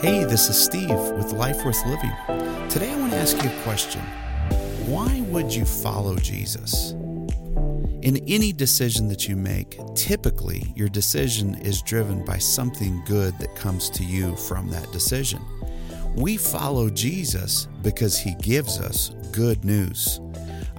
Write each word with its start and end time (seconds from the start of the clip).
Hey, 0.00 0.22
this 0.22 0.48
is 0.48 0.56
Steve 0.56 0.90
with 0.90 1.32
Life 1.32 1.64
Worth 1.64 1.84
Living. 1.84 2.12
Today 2.68 2.92
I 2.92 3.00
want 3.00 3.10
to 3.10 3.18
ask 3.18 3.36
you 3.42 3.50
a 3.50 3.62
question. 3.64 4.00
Why 4.86 5.22
would 5.22 5.52
you 5.52 5.64
follow 5.64 6.14
Jesus? 6.14 6.92
In 8.02 8.22
any 8.28 8.52
decision 8.52 9.08
that 9.08 9.26
you 9.26 9.34
make, 9.34 9.76
typically 9.96 10.72
your 10.76 10.88
decision 10.88 11.56
is 11.56 11.82
driven 11.82 12.24
by 12.24 12.38
something 12.38 13.02
good 13.06 13.36
that 13.40 13.56
comes 13.56 13.90
to 13.90 14.04
you 14.04 14.36
from 14.36 14.68
that 14.68 14.88
decision. 14.92 15.42
We 16.14 16.36
follow 16.36 16.90
Jesus 16.90 17.66
because 17.82 18.16
he 18.16 18.36
gives 18.36 18.78
us 18.78 19.10
good 19.32 19.64
news. 19.64 20.20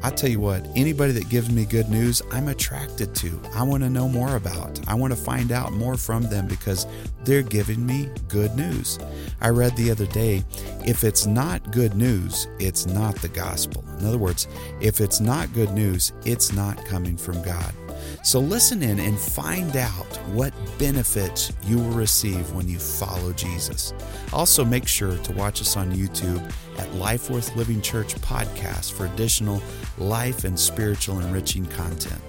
I 0.01 0.11
tell 0.11 0.29
you 0.29 0.39
what, 0.39 0.65
anybody 0.75 1.11
that 1.13 1.29
gives 1.29 1.51
me 1.51 1.65
good 1.65 1.89
news, 1.89 2.21
I'm 2.31 2.47
attracted 2.47 3.13
to. 3.15 3.39
I 3.53 3.63
want 3.63 3.83
to 3.83 3.89
know 3.89 4.07
more 4.07 4.37
about. 4.37 4.79
I 4.87 4.95
want 4.95 5.11
to 5.13 5.19
find 5.19 5.51
out 5.51 5.73
more 5.73 5.97
from 5.97 6.23
them 6.23 6.47
because 6.47 6.87
they're 7.25 7.41
giving 7.41 7.85
me 7.85 8.09
good 8.27 8.55
news. 8.55 8.97
I 9.41 9.49
read 9.49 9.75
the 9.75 9.91
other 9.91 10.05
day 10.07 10.43
if 10.85 11.03
it's 11.03 11.25
not 11.25 11.71
good 11.71 11.95
news, 11.95 12.47
it's 12.59 12.85
not 12.85 13.15
the 13.15 13.27
gospel. 13.29 13.83
In 13.99 14.05
other 14.05 14.17
words, 14.17 14.47
if 14.79 15.01
it's 15.01 15.19
not 15.19 15.53
good 15.53 15.71
news, 15.71 16.13
it's 16.25 16.53
not 16.53 16.83
coming 16.85 17.17
from 17.17 17.41
God. 17.41 17.73
So 18.23 18.39
listen 18.39 18.83
in 18.83 18.99
and 18.99 19.17
find 19.17 19.75
out 19.75 20.17
what 20.27 20.53
benefits 20.77 21.51
you 21.63 21.77
will 21.77 21.91
receive 21.91 22.51
when 22.53 22.67
you 22.67 22.77
follow 22.79 23.33
Jesus. 23.33 23.93
Also, 24.33 24.63
make 24.63 24.87
sure 24.87 25.17
to 25.17 25.31
watch 25.33 25.61
us 25.61 25.75
on 25.77 25.91
YouTube 25.91 26.41
at 26.77 26.93
Life 26.95 27.29
Worth 27.29 27.55
Living 27.55 27.81
Church 27.81 28.15
Podcast 28.15 28.93
for 28.93 29.05
additional 29.05 29.61
life 29.97 30.43
and 30.43 30.59
spiritual 30.59 31.19
enriching 31.19 31.65
content. 31.65 32.21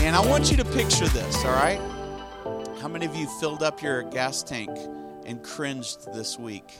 And 0.00 0.14
I 0.14 0.24
want 0.24 0.50
you 0.50 0.56
to 0.58 0.64
picture 0.64 1.08
this, 1.08 1.44
all 1.44 1.52
right? 1.52 1.80
How 2.80 2.88
many 2.88 3.06
of 3.06 3.16
you 3.16 3.26
filled 3.40 3.62
up 3.62 3.82
your 3.82 4.02
gas 4.04 4.42
tank 4.42 4.70
and 5.24 5.42
cringed 5.42 6.12
this 6.14 6.38
week? 6.38 6.70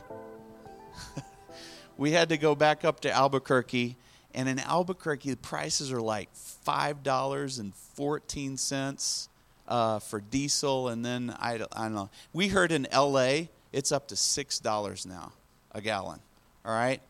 we 1.96 2.12
had 2.12 2.28
to 2.28 2.36
go 2.36 2.54
back 2.54 2.84
up 2.84 3.00
to 3.00 3.10
Albuquerque 3.10 3.96
and 4.36 4.48
in 4.50 4.60
Albuquerque, 4.60 5.30
the 5.30 5.36
prices 5.38 5.90
are 5.90 6.00
like 6.00 6.28
$5.14 6.66 9.28
uh, 9.66 9.98
for 9.98 10.20
diesel. 10.20 10.88
And 10.88 11.02
then, 11.04 11.34
I, 11.40 11.54
I 11.54 11.84
don't 11.84 11.94
know. 11.94 12.10
We 12.34 12.48
heard 12.48 12.70
in 12.70 12.86
LA, 12.94 13.46
it's 13.72 13.90
up 13.90 14.08
to 14.08 14.14
$6 14.14 15.06
now 15.06 15.32
a 15.72 15.80
gallon. 15.80 16.20
All 16.66 16.74
right? 16.74 17.00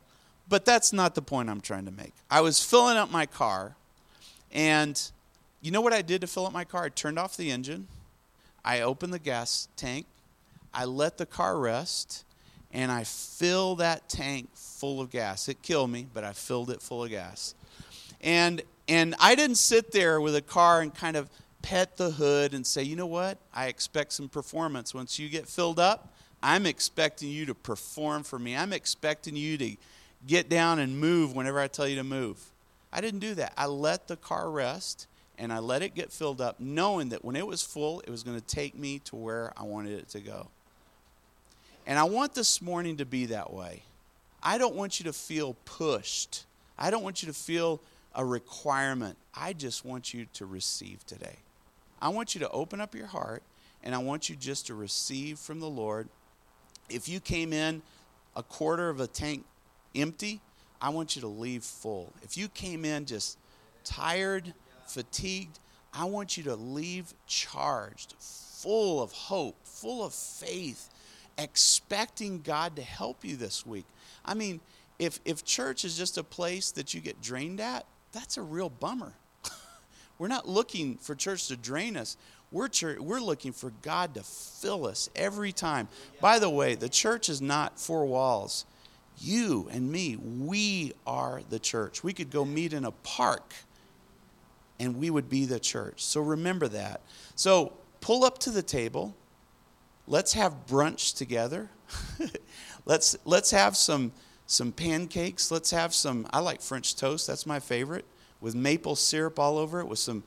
But 0.49 0.65
that's 0.65 0.93
not 0.93 1.17
the 1.17 1.23
point 1.23 1.51
I'm 1.51 1.61
trying 1.61 1.87
to 1.87 1.91
make. 1.91 2.15
I 2.31 2.43
was 2.43 2.63
filling 2.63 2.97
up 2.97 3.11
my 3.11 3.27
car, 3.27 3.75
and 4.53 5.11
you 5.61 5.73
know 5.73 5.81
what 5.81 5.93
I 5.93 6.03
did 6.03 6.21
to 6.21 6.29
fill 6.29 6.47
up 6.47 6.53
my 6.53 6.65
car? 6.65 6.85
I 6.85 6.91
turned 6.91 7.19
off 7.19 7.37
the 7.37 7.51
engine, 7.51 7.89
I 8.65 8.83
opened 8.83 9.13
the 9.13 9.19
gas 9.19 9.67
tank, 9.77 10.07
I 10.73 10.85
let 10.85 11.19
the 11.19 11.27
car 11.27 11.59
rest, 11.59 12.25
and 12.73 12.91
I 12.91 13.05
fill 13.05 13.77
that 13.77 14.09
tank 14.09 14.51
full 14.55 15.01
of 15.01 15.11
gas. 15.11 15.49
It 15.49 15.63
killed 15.63 15.91
me, 15.91 16.07
but 16.13 16.25
I 16.25 16.33
filled 16.33 16.71
it 16.71 16.83
full 16.83 17.05
of 17.05 17.11
gas. 17.11 17.55
And 18.21 18.63
and 18.89 19.15
I 19.19 19.35
didn't 19.35 19.57
sit 19.57 19.91
there 19.91 20.21
with 20.21 20.37
a 20.37 20.43
car 20.43 20.81
and 20.81 20.95
kind 20.95 21.17
of 21.17 21.29
pet 21.63 21.97
the 21.97 22.11
hood 22.11 22.55
and 22.55 22.67
say, 22.67 22.83
"You 22.83 22.97
know 22.97 23.07
what? 23.07 23.39
I 23.53 23.67
expect 23.67 24.13
some 24.13 24.29
performance 24.29 24.95
once 24.95 25.19
you 25.19 25.29
get 25.29 25.49
filled 25.49 25.81
up. 25.81 26.13
I'm 26.43 26.67
expecting 26.67 27.31
you 27.31 27.47
to 27.47 27.55
perform 27.55 28.23
for 28.23 28.39
me. 28.39 28.57
I'm 28.57 28.73
expecting 28.73 29.35
you 29.37 29.59
to 29.59 29.77
get 30.27 30.49
down 30.49 30.79
and 30.79 31.01
move 31.01 31.35
whenever 31.35 31.61
I 31.61 31.69
tell 31.69 31.89
you 31.89 31.97
to 31.97 32.05
move." 32.05 32.53
I 32.93 33.01
didn't 33.01 33.21
do 33.21 33.35
that. 33.35 33.53
I 33.57 33.67
let 33.67 34.09
the 34.09 34.17
car 34.17 34.51
rest 34.51 35.07
and 35.39 35.53
I 35.53 35.59
let 35.59 35.83
it 35.83 35.95
get 35.95 36.13
filled 36.13 36.41
up 36.41 36.61
knowing 36.61 37.11
that 37.11 37.25
when 37.25 37.37
it 37.37 37.47
was 37.47 37.63
full, 37.63 38.01
it 38.01 38.11
was 38.11 38.23
going 38.23 38.41
to 38.41 38.47
take 38.47 38.75
me 38.75 39.01
to 39.01 39.17
where 39.17 39.53
I 39.57 39.65
wanted 39.65 39.99
it 39.99 40.09
to 40.11 40.21
go. 40.21 40.49
And 41.87 41.99
I 41.99 42.05
want 42.05 42.35
this 42.35 42.61
morning 42.61 42.97
to 42.97 43.05
be 43.05 43.27
that 43.27 43.53
way. 43.53 43.83
I 44.43 44.59
don't 44.59 44.75
want 44.75 44.99
you 44.99 45.05
to 45.05 45.13
feel 45.13 45.55
pushed. 45.65 46.45
I 46.77 46.91
don't 46.91 47.05
want 47.05 47.23
you 47.23 47.29
to 47.29 47.35
feel 47.35 47.81
a 48.15 48.25
requirement. 48.25 49.17
I 49.35 49.53
just 49.53 49.85
want 49.85 50.13
you 50.13 50.27
to 50.35 50.47
receive 50.47 51.07
today. 51.07 51.37
I 52.03 52.09
want 52.09 52.35
you 52.35 52.41
to 52.41 52.51
open 52.51 52.81
up 52.81 52.95
your 52.95 53.07
heart 53.07 53.43
and 53.85 53.95
I 53.95 53.99
want 53.99 54.29
you 54.29 54.35
just 54.35 54.67
to 54.67 54.75
receive 54.75 55.39
from 55.39 55.61
the 55.61 55.69
Lord. 55.69 56.09
If 56.89 57.09
you 57.09 57.21
came 57.21 57.53
in 57.53 57.83
a 58.35 58.43
quarter 58.43 58.89
of 58.89 59.01
a 59.01 59.07
tank 59.07 59.45
empty, 59.95 60.41
I 60.81 60.91
want 60.91 61.15
you 61.15 61.23
to 61.23 61.29
leave 61.29 61.63
full. 61.63 62.13
If 62.23 62.37
you 62.37 62.49
came 62.49 62.85
in 62.85 63.07
just 63.07 63.39
tired, 63.85 64.53
fatigued, 64.87 65.61
I 65.95 66.05
want 66.05 66.37
you 66.37 66.43
to 66.45 66.57
leave 66.57 67.15
charged, 67.27 68.15
full 68.19 69.03
of 69.03 69.13
hope, 69.13 69.57
full 69.65 70.05
of 70.05 70.13
faith, 70.13 70.91
expecting 71.39 72.41
God 72.41 72.77
to 72.77 72.83
help 72.83 73.25
you 73.25 73.37
this 73.37 73.67
week. 73.67 73.87
I 74.25 74.35
mean, 74.35 74.61
if, 74.99 75.21
if 75.25 75.45
church 75.45 75.85
is 75.85 75.97
just 75.97 76.19
a 76.19 76.25
place 76.25 76.71
that 76.73 76.95
you 76.95 77.01
get 77.01 77.21
drained 77.21 77.61
at, 77.61 77.85
that's 78.13 78.37
a 78.37 78.43
real 78.43 78.71
bummer. 78.71 79.13
we're 80.19 80.29
not 80.29 80.49
looking 80.49 80.97
for 80.97 81.15
church 81.15 81.49
to 81.49 81.57
drain 81.57 81.97
us. 81.97 82.17
We're, 82.51 82.69
church, 82.69 82.99
we're 82.99 83.21
looking 83.21 83.53
for 83.53 83.73
God 83.83 84.15
to 84.15 84.23
fill 84.23 84.87
us 84.87 85.11
every 85.15 85.53
time. 85.53 85.89
By 86.21 86.39
the 86.39 86.49
way, 86.49 86.75
the 86.75 86.89
church 86.89 87.29
is 87.29 87.43
not 87.43 87.79
four 87.79 88.07
walls. 88.07 88.65
You 89.19 89.69
and 89.71 89.91
me, 89.91 90.17
we 90.17 90.93
are 91.07 91.43
the 91.49 91.59
church. 91.59 92.05
We 92.05 92.13
could 92.13 92.31
go 92.31 92.45
meet 92.45 92.73
in 92.73 92.85
a 92.85 92.91
park 92.91 93.55
and 94.79 94.97
we 94.97 95.11
would 95.11 95.29
be 95.29 95.45
the 95.45 95.61
church. 95.61 96.05
So 96.05 96.21
remember 96.21 96.69
that. 96.69 97.01
So 97.35 97.73
pull 98.01 98.25
up 98.25 98.39
to 98.39 98.51
the 98.51 98.63
table. 98.63 99.15
Let's 100.07 100.33
have 100.35 100.67
brunch 100.67 101.17
together. 101.17 101.71
let's 102.85 103.17
let's 103.25 103.51
have 103.51 103.77
some 103.77 104.13
some 104.47 104.73
pancakes. 104.73 105.51
Let's 105.51 105.71
have 105.71 105.95
some 105.95 106.27
I 106.31 106.41
like 106.41 106.61
French 106.61 106.97
toast. 106.97 107.27
That's 107.27 107.47
my 107.47 107.61
favorite 107.61 108.05
with 108.41 108.55
maple 108.55 108.97
syrup 108.97 109.39
all 109.39 109.59
over 109.59 109.81
it 109.81 109.89
with 109.89 109.99
some 109.99 110.23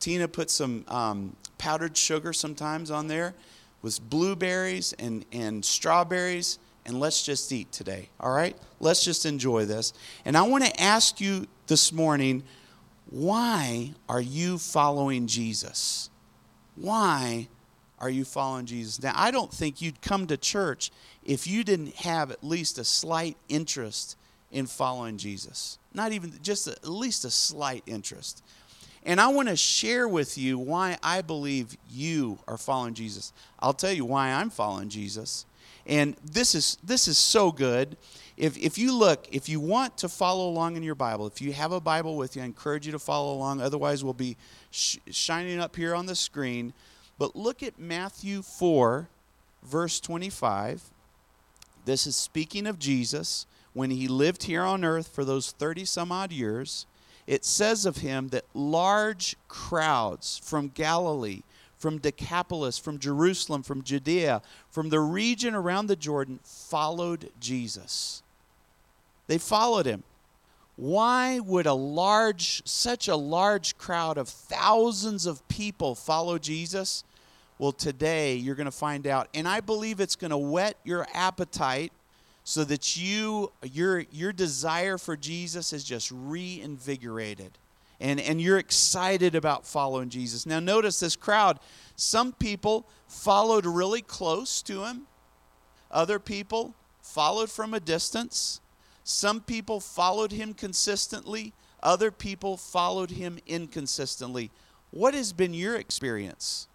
Tina 0.00 0.26
put 0.26 0.50
some 0.50 0.84
um, 0.88 1.36
powdered 1.56 1.96
sugar 1.96 2.32
sometimes 2.32 2.90
on 2.90 3.06
there 3.06 3.34
with 3.82 4.00
blueberries 4.08 4.92
and, 4.98 5.24
and 5.32 5.64
strawberries 5.64 6.58
and 6.84 6.98
let's 6.98 7.22
just 7.22 7.52
eat 7.52 7.70
today. 7.70 8.08
All 8.18 8.32
right? 8.32 8.56
Let's 8.80 9.04
just 9.04 9.26
enjoy 9.26 9.66
this. 9.66 9.92
And 10.24 10.36
I 10.36 10.42
want 10.42 10.64
to 10.64 10.80
ask 10.80 11.20
you 11.20 11.46
this 11.66 11.92
morning 11.92 12.42
why 13.10 13.94
are 14.08 14.20
you 14.20 14.58
following 14.58 15.26
Jesus? 15.26 16.10
Why 16.74 17.48
are 18.00 18.10
you 18.10 18.24
following 18.24 18.66
Jesus? 18.66 19.02
Now, 19.02 19.12
I 19.14 19.30
don't 19.30 19.52
think 19.52 19.80
you'd 19.80 20.00
come 20.00 20.26
to 20.26 20.36
church 20.36 20.90
if 21.24 21.46
you 21.46 21.64
didn't 21.64 21.94
have 21.96 22.30
at 22.30 22.42
least 22.44 22.78
a 22.78 22.84
slight 22.84 23.36
interest 23.48 24.16
in 24.50 24.66
following 24.66 25.18
Jesus. 25.18 25.78
Not 25.92 26.12
even 26.12 26.32
just 26.42 26.66
a, 26.68 26.72
at 26.72 26.88
least 26.88 27.24
a 27.24 27.30
slight 27.30 27.82
interest. 27.86 28.42
And 29.04 29.20
I 29.20 29.28
want 29.28 29.48
to 29.48 29.56
share 29.56 30.08
with 30.08 30.36
you 30.36 30.58
why 30.58 30.98
I 31.02 31.22
believe 31.22 31.76
you 31.90 32.38
are 32.46 32.58
following 32.58 32.94
Jesus. 32.94 33.32
I'll 33.60 33.72
tell 33.72 33.92
you 33.92 34.04
why 34.04 34.30
I'm 34.30 34.50
following 34.50 34.88
Jesus. 34.88 35.46
And 35.86 36.16
this 36.22 36.54
is 36.54 36.76
this 36.82 37.08
is 37.08 37.16
so 37.16 37.50
good 37.50 37.96
if, 38.38 38.56
if 38.56 38.78
you 38.78 38.96
look, 38.96 39.26
if 39.32 39.48
you 39.48 39.58
want 39.58 39.98
to 39.98 40.08
follow 40.08 40.48
along 40.48 40.76
in 40.76 40.84
your 40.84 40.94
Bible, 40.94 41.26
if 41.26 41.42
you 41.42 41.52
have 41.52 41.72
a 41.72 41.80
Bible 41.80 42.16
with 42.16 42.36
you, 42.36 42.42
I 42.42 42.44
encourage 42.44 42.86
you 42.86 42.92
to 42.92 42.98
follow 42.98 43.34
along. 43.34 43.60
Otherwise, 43.60 44.04
we'll 44.04 44.12
be 44.12 44.36
sh- 44.70 44.98
shining 45.10 45.58
up 45.58 45.74
here 45.74 45.92
on 45.92 46.06
the 46.06 46.14
screen. 46.14 46.72
But 47.18 47.34
look 47.34 47.62
at 47.62 47.78
Matthew 47.78 48.42
4, 48.42 49.08
verse 49.62 50.00
25. 50.00 50.82
This 51.84 52.06
is 52.06 52.16
speaking 52.16 52.66
of 52.66 52.78
Jesus 52.78 53.46
when 53.72 53.90
he 53.90 54.08
lived 54.08 54.44
here 54.44 54.62
on 54.62 54.84
earth 54.84 55.08
for 55.08 55.24
those 55.24 55.52
30 55.52 55.84
some 55.84 56.12
odd 56.12 56.32
years. 56.32 56.86
It 57.26 57.44
says 57.44 57.84
of 57.84 57.98
him 57.98 58.28
that 58.28 58.44
large 58.54 59.36
crowds 59.48 60.40
from 60.42 60.68
Galilee, 60.68 61.42
from 61.76 61.98
Decapolis, 61.98 62.78
from 62.78 62.98
Jerusalem, 62.98 63.62
from 63.62 63.82
Judea, 63.82 64.42
from 64.70 64.88
the 64.88 65.00
region 65.00 65.54
around 65.54 65.86
the 65.86 65.96
Jordan 65.96 66.40
followed 66.42 67.30
Jesus. 67.40 68.22
They 69.26 69.38
followed 69.38 69.86
him. 69.86 70.04
Why 70.76 71.40
would 71.40 71.66
a 71.66 71.74
large, 71.74 72.62
such 72.64 73.08
a 73.08 73.16
large 73.16 73.76
crowd 73.78 74.16
of 74.16 74.28
thousands 74.28 75.26
of 75.26 75.46
people 75.48 75.94
follow 75.94 76.38
Jesus? 76.38 77.04
Well, 77.58 77.72
today 77.72 78.36
you're 78.36 78.54
going 78.54 78.66
to 78.66 78.70
find 78.70 79.06
out. 79.06 79.28
And 79.34 79.48
I 79.48 79.60
believe 79.60 80.00
it's 80.00 80.16
going 80.16 80.30
to 80.30 80.38
whet 80.38 80.76
your 80.84 81.06
appetite 81.12 81.92
so 82.44 82.64
that 82.64 82.96
you 82.96 83.52
your 83.62 84.06
your 84.10 84.32
desire 84.32 84.96
for 84.96 85.16
Jesus 85.16 85.72
is 85.72 85.84
just 85.84 86.10
reinvigorated. 86.10 87.58
And 88.00 88.20
and 88.20 88.40
you're 88.40 88.58
excited 88.58 89.34
about 89.34 89.66
following 89.66 90.08
Jesus. 90.08 90.46
Now 90.46 90.60
notice 90.60 91.00
this 91.00 91.16
crowd, 91.16 91.58
some 91.96 92.32
people 92.32 92.86
followed 93.08 93.66
really 93.66 94.02
close 94.02 94.62
to 94.62 94.84
him. 94.84 95.08
Other 95.90 96.18
people 96.18 96.74
followed 97.02 97.50
from 97.50 97.74
a 97.74 97.80
distance. 97.80 98.60
Some 99.04 99.40
people 99.40 99.80
followed 99.80 100.32
him 100.32 100.54
consistently, 100.54 101.54
other 101.82 102.10
people 102.10 102.56
followed 102.56 103.10
him 103.10 103.38
inconsistently. 103.46 104.50
What 104.90 105.14
has 105.14 105.32
been 105.32 105.54
your 105.54 105.76
experience? 105.76 106.67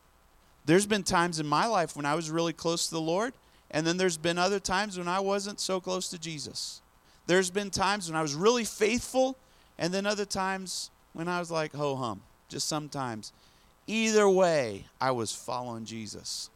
There's 0.65 0.85
been 0.85 1.03
times 1.03 1.39
in 1.39 1.47
my 1.47 1.65
life 1.65 1.95
when 1.95 2.05
I 2.05 2.15
was 2.15 2.31
really 2.31 2.53
close 2.53 2.87
to 2.87 2.93
the 2.93 3.01
Lord, 3.01 3.33
and 3.71 3.85
then 3.85 3.97
there's 3.97 4.17
been 4.17 4.37
other 4.37 4.59
times 4.59 4.97
when 4.97 5.07
I 5.07 5.19
wasn't 5.19 5.59
so 5.59 5.81
close 5.81 6.09
to 6.09 6.19
Jesus. 6.19 6.81
There's 7.25 7.49
been 7.49 7.69
times 7.69 8.09
when 8.09 8.17
I 8.17 8.21
was 8.21 8.35
really 8.35 8.63
faithful, 8.63 9.37
and 9.77 9.93
then 9.93 10.05
other 10.05 10.25
times 10.25 10.91
when 11.13 11.27
I 11.27 11.39
was 11.39 11.51
like 11.51 11.73
ho 11.73 11.95
hum, 11.95 12.21
just 12.49 12.67
sometimes. 12.67 13.33
Either 13.87 14.29
way, 14.29 14.85
I 15.01 15.11
was 15.11 15.33
following 15.33 15.85
Jesus. 15.85 16.49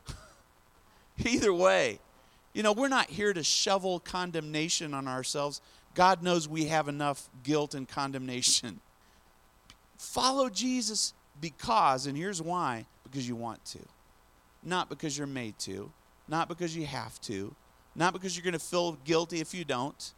Either 1.26 1.54
way. 1.54 2.00
You 2.54 2.64
know, 2.64 2.72
we're 2.72 2.88
not 2.88 3.10
here 3.10 3.34
to 3.34 3.44
shovel 3.44 4.00
condemnation 4.00 4.94
on 4.94 5.08
ourselves. 5.08 5.62
God 5.94 6.24
knows 6.24 6.48
we 6.48 6.66
have 6.66 6.88
enough 6.88 7.30
guilt 7.44 7.76
and 7.76 7.88
condemnation. 7.88 8.80
Follow 9.98 10.50
Jesus 10.50 11.14
because, 11.42 12.08
and 12.08 12.18
here's 12.18 12.42
why 12.42 12.86
because 13.04 13.28
you 13.28 13.36
want 13.36 13.64
to, 13.66 13.80
not 14.64 14.90
because 14.90 15.18
you're 15.18 15.28
made 15.28 15.58
to, 15.60 15.92
not 16.28 16.48
because 16.48 16.76
you 16.76 16.86
have 16.86 17.20
to, 17.22 17.54
not 17.96 18.14
because 18.14 18.36
you're 18.36 18.44
going 18.44 18.54
to 18.54 18.60
feel 18.60 18.94
guilty 19.04 19.40
if 19.40 19.54
you 19.54 19.66
don't. 19.66 20.14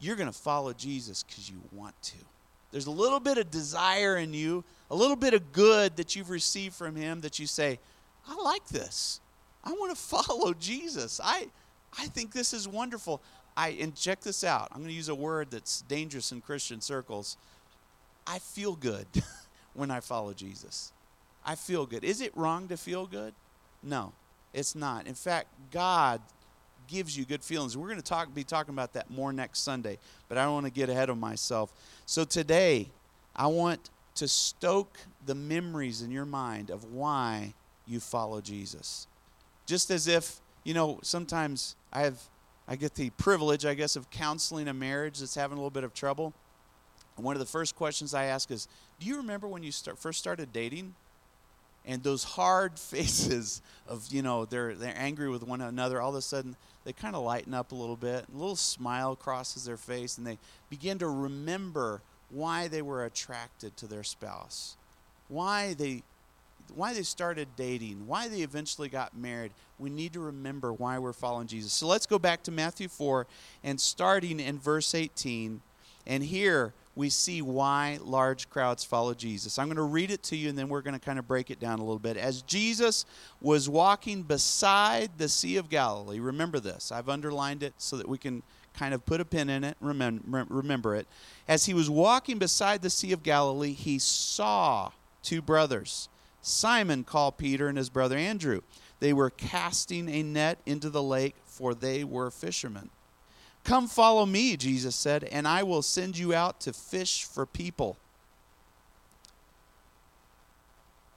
You're 0.00 0.16
going 0.16 0.30
to 0.30 0.38
follow 0.38 0.72
Jesus 0.72 1.22
because 1.22 1.48
you 1.48 1.60
want 1.72 2.00
to. 2.02 2.16
There's 2.72 2.86
a 2.86 2.90
little 2.90 3.20
bit 3.20 3.38
of 3.38 3.50
desire 3.50 4.16
in 4.16 4.34
you, 4.34 4.64
a 4.90 4.94
little 4.94 5.16
bit 5.16 5.34
of 5.34 5.52
good 5.52 5.96
that 5.96 6.16
you've 6.16 6.30
received 6.30 6.74
from 6.74 6.96
Him 6.96 7.20
that 7.20 7.38
you 7.38 7.46
say, 7.46 7.78
I 8.26 8.34
like 8.34 8.66
this. 8.68 9.20
I 9.62 9.72
want 9.72 9.94
to 9.94 10.02
follow 10.02 10.54
Jesus. 10.54 11.20
I, 11.22 11.48
I 11.98 12.06
think 12.06 12.32
this 12.32 12.52
is 12.52 12.66
wonderful. 12.66 13.22
I 13.56 13.70
and 13.80 13.94
check 13.94 14.20
this 14.20 14.44
out. 14.44 14.68
I'm 14.72 14.78
going 14.78 14.88
to 14.88 14.94
use 14.94 15.10
a 15.10 15.14
word 15.14 15.50
that's 15.50 15.82
dangerous 15.82 16.32
in 16.32 16.40
Christian 16.40 16.80
circles. 16.80 17.36
I 18.26 18.38
feel 18.38 18.74
good 18.74 19.06
when 19.74 19.90
I 19.90 20.00
follow 20.00 20.32
Jesus. 20.32 20.92
I 21.44 21.54
feel 21.54 21.86
good. 21.86 22.04
Is 22.04 22.20
it 22.20 22.36
wrong 22.36 22.68
to 22.68 22.76
feel 22.76 23.06
good? 23.06 23.34
No, 23.82 24.12
it's 24.52 24.74
not. 24.74 25.06
In 25.06 25.14
fact, 25.14 25.48
God 25.70 26.20
gives 26.86 27.16
you 27.16 27.24
good 27.24 27.42
feelings. 27.42 27.76
We're 27.76 27.88
going 27.88 27.96
to 27.96 28.02
talk 28.02 28.32
be 28.34 28.44
talking 28.44 28.74
about 28.74 28.92
that 28.92 29.10
more 29.10 29.32
next 29.32 29.60
Sunday, 29.60 29.98
but 30.28 30.38
I 30.38 30.44
don't 30.44 30.54
want 30.54 30.66
to 30.66 30.72
get 30.72 30.88
ahead 30.88 31.08
of 31.08 31.18
myself. 31.18 31.72
So 32.06 32.24
today, 32.24 32.90
I 33.34 33.46
want 33.46 33.90
to 34.16 34.28
stoke 34.28 34.98
the 35.24 35.34
memories 35.34 36.02
in 36.02 36.10
your 36.10 36.26
mind 36.26 36.70
of 36.70 36.84
why 36.84 37.54
you 37.86 37.98
follow 37.98 38.40
Jesus. 38.40 39.06
Just 39.66 39.90
as 39.90 40.06
if, 40.06 40.40
you 40.64 40.74
know, 40.74 41.00
sometimes 41.02 41.76
I 41.92 42.02
have 42.02 42.20
I 42.68 42.76
get 42.76 42.94
the 42.94 43.10
privilege, 43.10 43.66
I 43.66 43.74
guess, 43.74 43.96
of 43.96 44.08
counseling 44.10 44.68
a 44.68 44.74
marriage 44.74 45.18
that's 45.18 45.34
having 45.34 45.58
a 45.58 45.60
little 45.60 45.70
bit 45.70 45.82
of 45.82 45.92
trouble. 45.92 46.32
One 47.16 47.34
of 47.34 47.40
the 47.40 47.46
first 47.46 47.74
questions 47.74 48.14
I 48.14 48.26
ask 48.26 48.50
is, 48.50 48.68
"Do 49.00 49.06
you 49.06 49.16
remember 49.16 49.48
when 49.48 49.62
you 49.62 49.72
start, 49.72 49.98
first 49.98 50.20
started 50.20 50.52
dating?" 50.52 50.94
And 51.84 52.02
those 52.02 52.24
hard 52.24 52.78
faces 52.78 53.62
of, 53.88 54.06
you 54.10 54.22
know, 54.22 54.44
they're 54.44 54.74
they're 54.74 54.94
angry 54.96 55.28
with 55.28 55.42
one 55.42 55.60
another. 55.60 56.00
All 56.00 56.10
of 56.10 56.16
a 56.16 56.22
sudden, 56.22 56.56
they 56.84 56.92
kind 56.92 57.14
of 57.14 57.22
lighten 57.22 57.54
up 57.54 57.72
a 57.72 57.74
little 57.74 57.96
bit. 57.96 58.26
A 58.32 58.36
little 58.36 58.56
smile 58.56 59.16
crosses 59.16 59.64
their 59.64 59.76
face, 59.76 60.18
and 60.18 60.26
they 60.26 60.38
begin 60.70 60.98
to 60.98 61.08
remember 61.08 62.00
why 62.30 62.68
they 62.68 62.82
were 62.82 63.04
attracted 63.04 63.76
to 63.76 63.86
their 63.86 64.02
spouse, 64.02 64.76
why 65.28 65.74
they 65.74 66.02
why 66.74 66.94
they 66.94 67.02
started 67.02 67.48
dating, 67.56 68.06
why 68.06 68.28
they 68.28 68.40
eventually 68.40 68.88
got 68.88 69.16
married. 69.16 69.52
We 69.78 69.90
need 69.90 70.12
to 70.14 70.20
remember 70.20 70.72
why 70.72 70.98
we're 70.98 71.12
following 71.12 71.46
Jesus. 71.46 71.72
So 71.72 71.86
let's 71.86 72.06
go 72.06 72.18
back 72.18 72.42
to 72.44 72.50
Matthew 72.50 72.88
4 72.88 73.26
and 73.62 73.80
starting 73.80 74.40
in 74.40 74.58
verse 74.58 74.94
18. 74.94 75.60
And 76.06 76.22
here 76.22 76.72
we 76.94 77.08
see 77.08 77.40
why 77.40 77.98
large 78.02 78.50
crowds 78.50 78.84
follow 78.84 79.14
Jesus. 79.14 79.58
I'm 79.58 79.66
going 79.66 79.76
to 79.76 79.82
read 79.82 80.10
it 80.10 80.22
to 80.24 80.36
you 80.36 80.50
and 80.50 80.58
then 80.58 80.68
we're 80.68 80.82
going 80.82 80.98
to 80.98 81.04
kind 81.04 81.18
of 81.18 81.26
break 81.26 81.50
it 81.50 81.58
down 81.58 81.78
a 81.78 81.82
little 81.82 81.98
bit. 81.98 82.16
As 82.16 82.42
Jesus 82.42 83.06
was 83.40 83.68
walking 83.68 84.22
beside 84.22 85.16
the 85.16 85.28
Sea 85.28 85.56
of 85.56 85.70
Galilee, 85.70 86.20
remember 86.20 86.60
this, 86.60 86.92
I've 86.92 87.08
underlined 87.08 87.62
it 87.62 87.74
so 87.78 87.96
that 87.96 88.08
we 88.08 88.18
can 88.18 88.42
kind 88.74 88.94
of 88.94 89.04
put 89.06 89.20
a 89.20 89.24
pin 89.24 89.48
in 89.48 89.64
it, 89.64 89.76
remember, 89.80 90.46
remember 90.48 90.94
it. 90.94 91.06
As 91.48 91.66
he 91.66 91.74
was 91.74 91.88
walking 91.88 92.38
beside 92.38 92.82
the 92.82 92.90
Sea 92.90 93.12
of 93.12 93.22
Galilee, 93.22 93.72
he 93.72 93.98
saw 93.98 94.92
two 95.22 95.42
brothers, 95.42 96.08
Simon 96.42 97.04
called 97.04 97.38
Peter 97.38 97.68
and 97.68 97.78
his 97.78 97.90
brother 97.90 98.16
Andrew. 98.16 98.60
They 99.00 99.12
were 99.12 99.30
casting 99.30 100.08
a 100.08 100.22
net 100.22 100.58
into 100.66 100.90
the 100.90 101.02
lake, 101.02 101.36
for 101.44 101.74
they 101.74 102.04
were 102.04 102.30
fishermen. 102.30 102.90
Come 103.64 103.86
follow 103.86 104.26
me, 104.26 104.56
Jesus 104.56 104.96
said, 104.96 105.24
and 105.24 105.46
I 105.46 105.62
will 105.62 105.82
send 105.82 106.18
you 106.18 106.34
out 106.34 106.60
to 106.60 106.72
fish 106.72 107.24
for 107.24 107.46
people. 107.46 107.96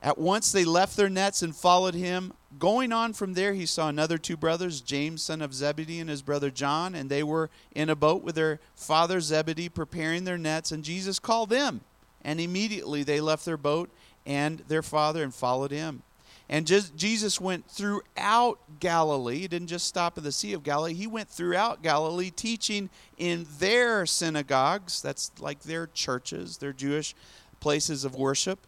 At 0.06 0.20
once 0.20 0.52
they 0.52 0.66
left 0.66 0.96
their 0.96 1.10
nets 1.10 1.42
and 1.42 1.56
followed 1.56 1.96
him. 1.96 2.34
Going 2.60 2.94
on 2.94 3.14
from 3.14 3.34
there, 3.34 3.54
he 3.54 3.66
saw 3.66 3.90
another 3.90 4.20
two 4.20 4.38
brothers, 4.38 4.80
James, 4.80 5.24
son 5.24 5.42
of 5.42 5.54
Zebedee, 5.54 6.00
and 6.00 6.10
his 6.10 6.22
brother 6.22 6.52
John, 6.52 6.94
and 6.94 7.10
they 7.10 7.24
were 7.24 7.50
in 7.74 7.90
a 7.90 7.96
boat 7.96 8.22
with 8.22 8.36
their 8.36 8.60
father 8.76 9.20
Zebedee, 9.20 9.68
preparing 9.68 10.24
their 10.24 10.38
nets, 10.38 10.72
and 10.72 10.84
Jesus 10.84 11.18
called 11.18 11.50
them. 11.50 11.82
And 12.24 12.40
immediately 12.40 13.02
they 13.02 13.20
left 13.20 13.46
their 13.46 13.58
boat 13.58 13.90
and 14.28 14.60
their 14.68 14.84
father 14.84 15.24
and 15.24 15.34
followed 15.34 15.72
him. 15.72 16.04
And 16.48 16.68
just, 16.68 16.96
Jesus 16.96 17.42
went 17.42 17.68
throughout 17.68 18.60
Galilee. 18.80 19.40
He 19.40 19.48
didn't 19.48 19.68
just 19.68 19.88
stop 19.88 20.18
at 20.18 20.24
the 20.24 20.32
Sea 20.32 20.54
of 20.54 20.64
Galilee. 20.64 20.94
He 20.94 21.08
went 21.08 21.28
throughout 21.28 21.82
Galilee 21.82 22.30
teaching 22.30 22.90
in 23.18 23.48
their 23.58 24.06
synagogues. 24.06 25.02
That's 25.02 25.32
like 25.40 25.62
their 25.62 25.88
churches, 25.88 26.58
their 26.58 26.74
Jewish 26.74 27.16
places 27.60 28.06
of 28.06 28.16
worship. 28.16 28.60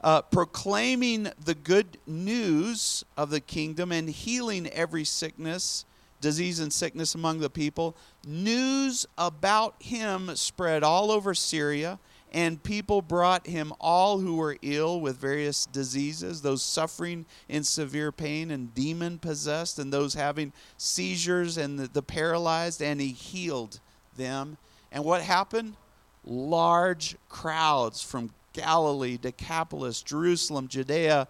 Uh, 0.00 0.22
proclaiming 0.22 1.28
the 1.44 1.56
good 1.56 1.98
news 2.06 3.04
of 3.16 3.30
the 3.30 3.40
kingdom 3.40 3.90
and 3.90 4.08
healing 4.08 4.66
every 4.68 5.04
sickness, 5.04 5.84
disease, 6.20 6.60
and 6.60 6.72
sickness 6.72 7.14
among 7.14 7.40
the 7.40 7.50
people. 7.50 7.96
News 8.26 9.06
about 9.18 9.74
him 9.82 10.34
spread 10.36 10.82
all 10.82 11.10
over 11.10 11.34
Syria 11.34 11.98
and 12.32 12.62
people 12.62 13.00
brought 13.00 13.46
him 13.46 13.72
all 13.80 14.18
who 14.18 14.36
were 14.36 14.58
ill 14.60 15.00
with 15.00 15.16
various 15.16 15.66
diseases, 15.66 16.42
those 16.42 16.62
suffering 16.62 17.24
in 17.48 17.64
severe 17.64 18.12
pain 18.12 18.50
and 18.50 18.74
demon 18.74 19.18
possessed, 19.18 19.78
and 19.78 19.92
those 19.92 20.14
having 20.14 20.52
seizures 20.76 21.56
and 21.56 21.78
the, 21.78 21.88
the, 21.88 22.02
paralyzed, 22.02 22.82
and 22.82 23.00
he 23.00 23.08
healed 23.08 23.80
them. 24.16 24.58
And 24.92 25.04
what 25.04 25.22
happened? 25.22 25.76
Large 26.24 27.16
crowds 27.28 28.02
from 28.02 28.30
Galilee, 28.52 29.16
Decapolis, 29.16 30.02
Jerusalem, 30.02 30.68
Judea, 30.68 31.28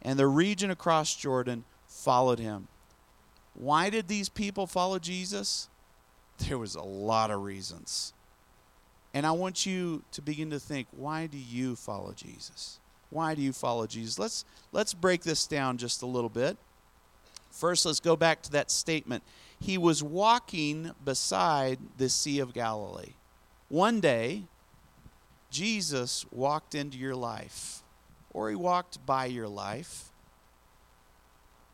and 0.00 0.18
the 0.18 0.26
region 0.26 0.70
across 0.70 1.14
Jordan 1.14 1.64
followed 1.86 2.38
him. 2.38 2.68
Why 3.54 3.90
did 3.90 4.08
these 4.08 4.28
people 4.28 4.66
follow 4.66 4.98
Jesus? 4.98 5.68
There 6.38 6.58
was 6.58 6.76
a 6.76 6.82
lot 6.82 7.30
of 7.30 7.42
reasons. 7.42 8.14
And 9.14 9.26
I 9.26 9.32
want 9.32 9.66
you 9.66 10.02
to 10.12 10.22
begin 10.22 10.50
to 10.50 10.60
think, 10.60 10.86
why 10.90 11.26
do 11.26 11.38
you 11.38 11.76
follow 11.76 12.12
Jesus? 12.12 12.78
Why 13.10 13.34
do 13.34 13.42
you 13.42 13.52
follow 13.52 13.86
Jesus? 13.86 14.18
Let's 14.18 14.44
let's 14.72 14.92
break 14.92 15.22
this 15.22 15.46
down 15.46 15.78
just 15.78 16.02
a 16.02 16.06
little 16.06 16.28
bit. 16.28 16.58
First, 17.50 17.86
let's 17.86 18.00
go 18.00 18.16
back 18.16 18.42
to 18.42 18.50
that 18.52 18.70
statement. 18.70 19.22
He 19.58 19.78
was 19.78 20.02
walking 20.02 20.92
beside 21.04 21.78
the 21.96 22.08
Sea 22.08 22.40
of 22.40 22.52
Galilee. 22.52 23.14
One 23.68 24.00
day, 24.00 24.44
Jesus 25.50 26.26
walked 26.30 26.74
into 26.74 26.98
your 26.98 27.16
life, 27.16 27.82
or 28.32 28.50
he 28.50 28.56
walked 28.56 29.04
by 29.04 29.26
your 29.26 29.48
life. 29.48 30.10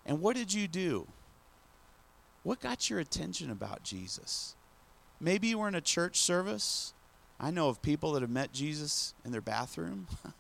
And 0.07 0.21
what 0.21 0.37
did 0.37 0.53
you 0.53 0.69
do? 0.69 1.07
What 2.45 2.61
got 2.61 2.88
your 2.88 3.00
attention 3.00 3.50
about 3.50 3.83
Jesus? 3.83 4.55
Maybe 5.21 5.49
you 5.49 5.59
were 5.59 5.69
in 5.69 5.75
a 5.75 5.81
church 5.81 6.17
service 6.17 6.93
I 7.44 7.50
know 7.50 7.68
of 7.68 7.82
people 7.82 8.12
that 8.12 8.22
have 8.22 8.30
met 8.30 8.54
Jesus 8.54 9.12
in 9.22 9.30
their 9.30 9.42
bathroom. 9.42 10.06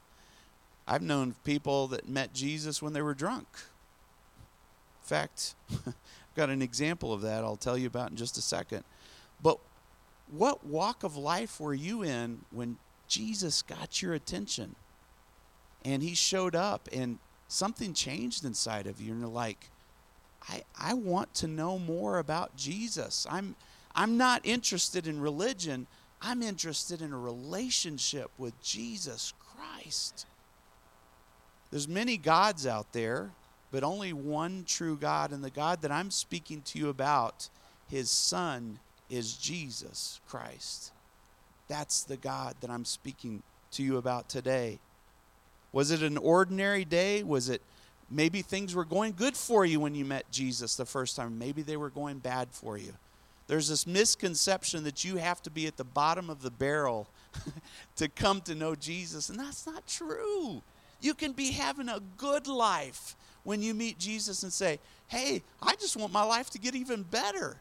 I've 0.88 1.02
known 1.02 1.34
people 1.44 1.86
that 1.88 2.08
met 2.08 2.32
Jesus 2.32 2.80
when 2.80 2.94
they 2.94 3.02
were 3.02 3.12
drunk. 3.12 3.46
In 5.02 5.06
fact, 5.06 5.54
I've 5.86 5.94
got 6.34 6.48
an 6.48 6.62
example 6.62 7.12
of 7.12 7.20
that 7.20 7.44
I'll 7.44 7.58
tell 7.58 7.76
you 7.76 7.86
about 7.86 8.08
in 8.08 8.16
just 8.16 8.38
a 8.38 8.40
second. 8.40 8.84
But 9.42 9.58
what 10.30 10.66
walk 10.66 11.04
of 11.04 11.14
life 11.14 11.60
were 11.60 11.74
you 11.74 12.02
in 12.02 12.40
when 12.50 12.78
Jesus 13.06 13.60
got 13.60 14.00
your 14.00 14.14
attention? 14.14 14.74
And 15.84 16.02
he 16.02 16.14
showed 16.14 16.54
up 16.54 16.88
and 16.90 17.18
something 17.48 17.92
changed 17.92 18.46
inside 18.46 18.86
of 18.86 18.98
you 18.98 19.12
and 19.12 19.20
you're 19.20 19.28
like, 19.28 19.68
I, 20.48 20.62
I 20.80 20.94
want 20.94 21.34
to 21.34 21.48
know 21.48 21.78
more 21.78 22.18
about 22.18 22.56
Jesus. 22.56 23.26
I'm 23.30 23.56
I'm 23.94 24.16
not 24.16 24.40
interested 24.44 25.06
in 25.06 25.20
religion. 25.20 25.86
I'm 26.24 26.42
interested 26.42 27.02
in 27.02 27.12
a 27.12 27.18
relationship 27.18 28.30
with 28.38 28.60
Jesus 28.62 29.34
Christ. 29.38 30.26
There's 31.70 31.86
many 31.86 32.16
gods 32.16 32.66
out 32.66 32.92
there, 32.92 33.30
but 33.70 33.84
only 33.84 34.12
one 34.14 34.64
true 34.66 34.96
God, 34.96 35.32
and 35.32 35.44
the 35.44 35.50
God 35.50 35.82
that 35.82 35.92
I'm 35.92 36.10
speaking 36.10 36.62
to 36.62 36.78
you 36.78 36.88
about, 36.88 37.50
his 37.88 38.10
son 38.10 38.78
is 39.10 39.34
Jesus 39.34 40.20
Christ. 40.26 40.92
That's 41.68 42.04
the 42.04 42.16
God 42.16 42.54
that 42.60 42.70
I'm 42.70 42.86
speaking 42.86 43.42
to 43.72 43.82
you 43.82 43.98
about 43.98 44.30
today. 44.30 44.78
Was 45.72 45.90
it 45.90 46.02
an 46.02 46.16
ordinary 46.16 46.86
day? 46.86 47.22
Was 47.22 47.50
it 47.50 47.60
maybe 48.10 48.42
things 48.42 48.74
were 48.74 48.84
going 48.84 49.12
good 49.12 49.36
for 49.36 49.66
you 49.66 49.80
when 49.80 49.94
you 49.94 50.04
met 50.04 50.30
Jesus 50.30 50.76
the 50.76 50.86
first 50.86 51.16
time. 51.16 51.38
Maybe 51.38 51.62
they 51.62 51.76
were 51.76 51.90
going 51.90 52.18
bad 52.18 52.48
for 52.52 52.78
you. 52.78 52.94
There's 53.46 53.68
this 53.68 53.86
misconception 53.86 54.84
that 54.84 55.04
you 55.04 55.16
have 55.16 55.42
to 55.42 55.50
be 55.50 55.66
at 55.66 55.76
the 55.76 55.84
bottom 55.84 56.30
of 56.30 56.42
the 56.42 56.50
barrel 56.50 57.08
to 57.96 58.08
come 58.08 58.40
to 58.42 58.54
know 58.54 58.74
Jesus, 58.74 59.28
and 59.28 59.38
that's 59.38 59.66
not 59.66 59.86
true. 59.86 60.62
You 61.00 61.14
can 61.14 61.32
be 61.32 61.52
having 61.52 61.88
a 61.88 62.00
good 62.16 62.46
life 62.46 63.16
when 63.42 63.60
you 63.60 63.74
meet 63.74 63.98
Jesus 63.98 64.42
and 64.42 64.52
say, 64.52 64.78
Hey, 65.08 65.42
I 65.62 65.74
just 65.74 65.96
want 65.96 66.12
my 66.12 66.22
life 66.22 66.48
to 66.50 66.58
get 66.58 66.74
even 66.74 67.02
better. 67.02 67.58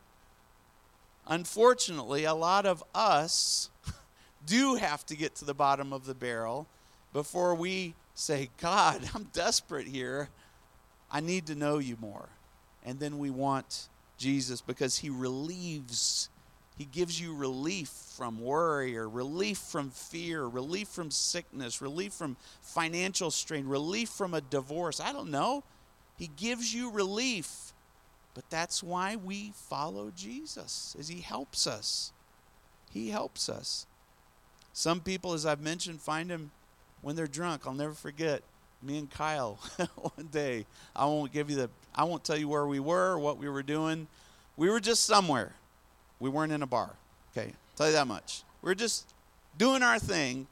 Unfortunately, 1.27 2.23
a 2.23 2.33
lot 2.33 2.65
of 2.65 2.83
us 2.95 3.69
do 4.45 4.75
have 4.75 5.05
to 5.07 5.15
get 5.15 5.35
to 5.35 5.45
the 5.45 5.53
bottom 5.53 5.91
of 5.91 6.05
the 6.05 6.15
barrel 6.15 6.67
before 7.11 7.55
we 7.55 7.95
say, 8.15 8.49
God, 8.59 9.09
I'm 9.13 9.25
desperate 9.33 9.87
here. 9.87 10.29
I 11.11 11.19
need 11.19 11.47
to 11.47 11.55
know 11.55 11.77
you 11.77 11.97
more. 11.99 12.29
And 12.85 12.99
then 12.99 13.19
we 13.19 13.29
want 13.29 13.87
Jesus 14.23 14.61
because 14.61 14.97
he 14.97 15.09
relieves, 15.09 16.29
he 16.77 16.85
gives 16.85 17.19
you 17.19 17.35
relief 17.35 17.89
from 17.89 18.39
worry 18.39 18.97
or 18.97 19.09
relief 19.09 19.57
from 19.57 19.89
fear, 19.89 20.45
relief 20.45 20.87
from 20.87 21.11
sickness, 21.11 21.81
relief 21.81 22.13
from 22.13 22.37
financial 22.61 23.29
strain, 23.29 23.67
relief 23.67 24.07
from 24.09 24.33
a 24.33 24.39
divorce. 24.39 25.01
I 25.01 25.11
don't 25.11 25.29
know. 25.29 25.63
He 26.17 26.29
gives 26.37 26.73
you 26.73 26.89
relief. 26.89 27.73
But 28.33 28.49
that's 28.49 28.81
why 28.81 29.17
we 29.17 29.51
follow 29.53 30.11
Jesus, 30.15 30.95
is 30.97 31.07
he 31.09 31.19
helps 31.19 31.67
us. 31.67 32.11
He 32.91 33.09
helps 33.09 33.49
us. 33.49 33.85
Some 34.71 35.01
people, 35.01 35.33
as 35.33 35.45
I've 35.45 35.61
mentioned, 35.61 36.01
find 36.01 36.31
him 36.31 36.49
when 37.01 37.15
they're 37.15 37.27
drunk. 37.27 37.67
I'll 37.67 37.73
never 37.73 37.93
forget 37.93 38.41
me 38.81 38.97
and 38.97 39.11
Kyle 39.11 39.59
one 39.95 40.27
day. 40.31 40.65
I 40.95 41.05
won't 41.05 41.31
give 41.31 41.49
you 41.49 41.55
the 41.57 41.69
I 41.95 42.03
won't 42.03 42.23
tell 42.23 42.37
you 42.37 42.47
where 42.47 42.65
we 42.65 42.79
were, 42.79 43.11
or 43.11 43.19
what 43.19 43.37
we 43.37 43.49
were 43.49 43.63
doing. 43.63 44.07
We 44.57 44.69
were 44.69 44.79
just 44.79 45.05
somewhere. 45.05 45.53
We 46.19 46.29
weren't 46.29 46.51
in 46.51 46.61
a 46.63 46.67
bar. 46.67 46.95
Okay, 47.31 47.53
tell 47.75 47.87
you 47.87 47.93
that 47.93 48.07
much. 48.07 48.43
We 48.61 48.67
were 48.67 48.75
just 48.75 49.13
doing 49.57 49.83
our 49.83 49.99
thing, 49.99 50.47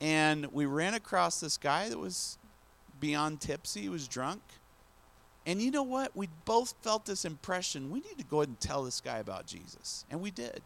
and 0.00 0.46
we 0.52 0.66
ran 0.66 0.94
across 0.94 1.40
this 1.40 1.56
guy 1.56 1.88
that 1.88 1.98
was 1.98 2.38
beyond 3.00 3.40
tipsy. 3.40 3.82
He 3.82 3.88
was 3.88 4.08
drunk. 4.08 4.42
And 5.46 5.60
you 5.60 5.70
know 5.70 5.82
what? 5.82 6.16
We 6.16 6.28
both 6.44 6.74
felt 6.82 7.04
this 7.04 7.24
impression. 7.24 7.90
We 7.90 8.00
need 8.00 8.18
to 8.18 8.24
go 8.24 8.38
ahead 8.38 8.48
and 8.48 8.60
tell 8.60 8.82
this 8.82 9.00
guy 9.00 9.18
about 9.18 9.46
Jesus. 9.46 10.06
And 10.10 10.20
we 10.20 10.30
did. 10.30 10.62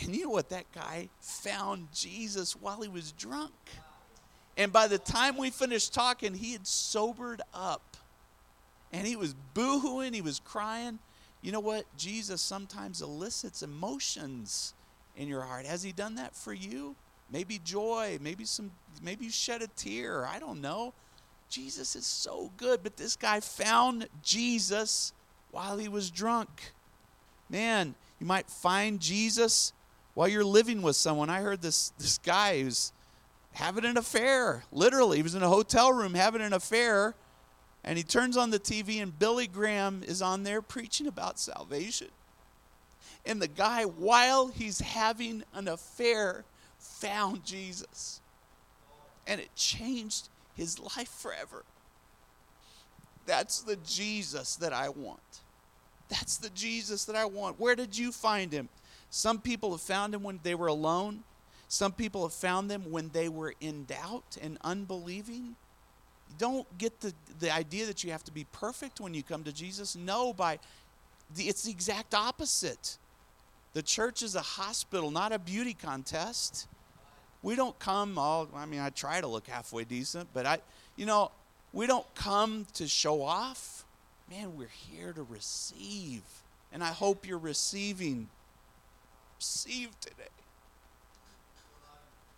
And 0.00 0.14
you 0.14 0.24
know 0.24 0.30
what? 0.30 0.50
That 0.50 0.70
guy 0.72 1.08
found 1.20 1.88
Jesus 1.92 2.54
while 2.54 2.80
he 2.80 2.88
was 2.88 3.10
drunk. 3.12 3.52
And 4.56 4.72
by 4.72 4.86
the 4.86 4.98
time 4.98 5.36
we 5.36 5.50
finished 5.50 5.92
talking, 5.94 6.34
he 6.34 6.52
had 6.52 6.66
sobered 6.66 7.42
up. 7.52 7.96
And 8.92 9.06
he 9.06 9.16
was 9.16 9.34
boohooing, 9.54 10.14
he 10.14 10.22
was 10.22 10.40
crying. 10.40 10.98
You 11.42 11.52
know 11.52 11.60
what? 11.60 11.84
Jesus 11.96 12.40
sometimes 12.40 13.02
elicits 13.02 13.62
emotions 13.62 14.74
in 15.16 15.28
your 15.28 15.42
heart. 15.42 15.66
Has 15.66 15.82
he 15.82 15.92
done 15.92 16.16
that 16.16 16.34
for 16.34 16.52
you? 16.52 16.96
Maybe 17.30 17.60
joy, 17.62 18.18
maybe 18.20 18.44
some 18.44 18.70
maybe 19.02 19.26
you 19.26 19.30
shed 19.30 19.60
a 19.62 19.66
tear. 19.68 20.26
I 20.26 20.38
don't 20.38 20.60
know. 20.60 20.94
Jesus 21.50 21.96
is 21.96 22.06
so 22.06 22.50
good, 22.56 22.82
but 22.82 22.96
this 22.96 23.16
guy 23.16 23.40
found 23.40 24.08
Jesus 24.22 25.12
while 25.50 25.78
he 25.78 25.88
was 25.88 26.10
drunk. 26.10 26.72
Man, 27.50 27.94
you 28.18 28.26
might 28.26 28.50
find 28.50 29.00
Jesus 29.00 29.72
while 30.14 30.28
you're 30.28 30.44
living 30.44 30.82
with 30.82 30.96
someone. 30.96 31.30
I 31.30 31.40
heard 31.40 31.60
this 31.60 31.92
this 31.98 32.18
guy 32.18 32.62
who's 32.62 32.92
having 33.52 33.84
an 33.84 33.96
affair. 33.96 34.64
Literally, 34.72 35.18
he 35.18 35.22
was 35.22 35.34
in 35.34 35.42
a 35.42 35.48
hotel 35.48 35.92
room 35.92 36.14
having 36.14 36.42
an 36.42 36.52
affair, 36.52 37.14
and 37.88 37.96
he 37.96 38.04
turns 38.04 38.36
on 38.36 38.50
the 38.50 38.58
TV, 38.58 39.02
and 39.02 39.18
Billy 39.18 39.46
Graham 39.46 40.02
is 40.06 40.20
on 40.20 40.42
there 40.42 40.60
preaching 40.60 41.06
about 41.06 41.38
salvation. 41.38 42.08
And 43.24 43.40
the 43.40 43.48
guy, 43.48 43.84
while 43.84 44.48
he's 44.48 44.80
having 44.80 45.42
an 45.54 45.68
affair, 45.68 46.44
found 46.78 47.46
Jesus. 47.46 48.20
And 49.26 49.40
it 49.40 49.48
changed 49.56 50.28
his 50.54 50.78
life 50.78 51.08
forever. 51.08 51.64
That's 53.24 53.62
the 53.62 53.76
Jesus 53.76 54.56
that 54.56 54.74
I 54.74 54.90
want. 54.90 55.40
That's 56.10 56.36
the 56.36 56.50
Jesus 56.50 57.06
that 57.06 57.16
I 57.16 57.24
want. 57.24 57.58
Where 57.58 57.74
did 57.74 57.96
you 57.96 58.12
find 58.12 58.52
him? 58.52 58.68
Some 59.08 59.40
people 59.40 59.70
have 59.70 59.80
found 59.80 60.14
him 60.14 60.22
when 60.22 60.40
they 60.42 60.54
were 60.54 60.66
alone. 60.66 61.24
Some 61.68 61.92
people 61.92 62.24
have 62.24 62.34
found 62.34 62.70
them 62.70 62.90
when 62.90 63.08
they 63.14 63.30
were 63.30 63.54
in 63.62 63.84
doubt 63.84 64.36
and 64.42 64.58
unbelieving. 64.60 65.56
Don't 66.36 66.66
get 66.78 67.00
the, 67.00 67.12
the 67.40 67.52
idea 67.52 67.86
that 67.86 68.04
you 68.04 68.12
have 68.12 68.24
to 68.24 68.32
be 68.32 68.44
perfect 68.52 69.00
when 69.00 69.14
you 69.14 69.22
come 69.22 69.44
to 69.44 69.52
Jesus. 69.52 69.96
No, 69.96 70.32
by 70.32 70.58
the, 71.34 71.44
it's 71.44 71.64
the 71.64 71.70
exact 71.70 72.14
opposite. 72.14 72.98
The 73.72 73.82
church 73.82 74.22
is 74.22 74.34
a 74.34 74.40
hospital, 74.40 75.10
not 75.10 75.32
a 75.32 75.38
beauty 75.38 75.74
contest. 75.74 76.66
We 77.42 77.54
don't 77.54 77.78
come 77.78 78.18
all 78.18 78.48
I 78.54 78.66
mean, 78.66 78.80
I 78.80 78.90
try 78.90 79.20
to 79.20 79.26
look 79.26 79.46
halfway 79.46 79.84
decent, 79.84 80.28
but 80.34 80.46
I 80.46 80.58
you 80.96 81.06
know, 81.06 81.30
we 81.72 81.86
don't 81.86 82.06
come 82.14 82.66
to 82.74 82.88
show 82.88 83.22
off. 83.22 83.84
Man, 84.30 84.56
we're 84.56 84.68
here 84.68 85.12
to 85.12 85.22
receive. 85.22 86.22
And 86.72 86.82
I 86.82 86.88
hope 86.88 87.26
you're 87.26 87.38
receiving. 87.38 88.28
Receive 89.38 89.98
today. 90.00 90.24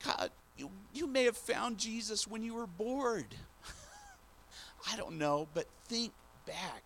God, 0.04 0.30
you, 0.56 0.70
you 0.92 1.06
may 1.06 1.24
have 1.24 1.36
found 1.36 1.78
Jesus 1.78 2.26
when 2.26 2.42
you 2.42 2.54
were 2.54 2.66
bored. 2.66 3.34
I 4.90 4.96
don't 4.96 5.18
know, 5.18 5.48
but 5.54 5.66
think 5.86 6.12
back 6.46 6.84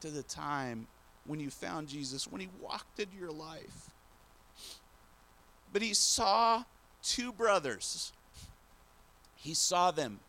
to 0.00 0.10
the 0.10 0.22
time 0.22 0.86
when 1.26 1.40
you 1.40 1.50
found 1.50 1.88
Jesus, 1.88 2.26
when 2.26 2.40
he 2.40 2.48
walked 2.60 2.98
into 2.98 3.16
your 3.16 3.30
life. 3.30 3.90
But 5.72 5.82
he 5.82 5.94
saw 5.94 6.64
two 7.02 7.32
brothers. 7.32 8.12
He 9.36 9.54
saw 9.54 9.90
them. 9.90 10.20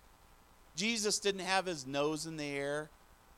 Jesus 0.75 1.19
didn't 1.19 1.41
have 1.41 1.65
his 1.65 1.85
nose 1.85 2.25
in 2.25 2.37
the 2.37 2.45
air. 2.45 2.89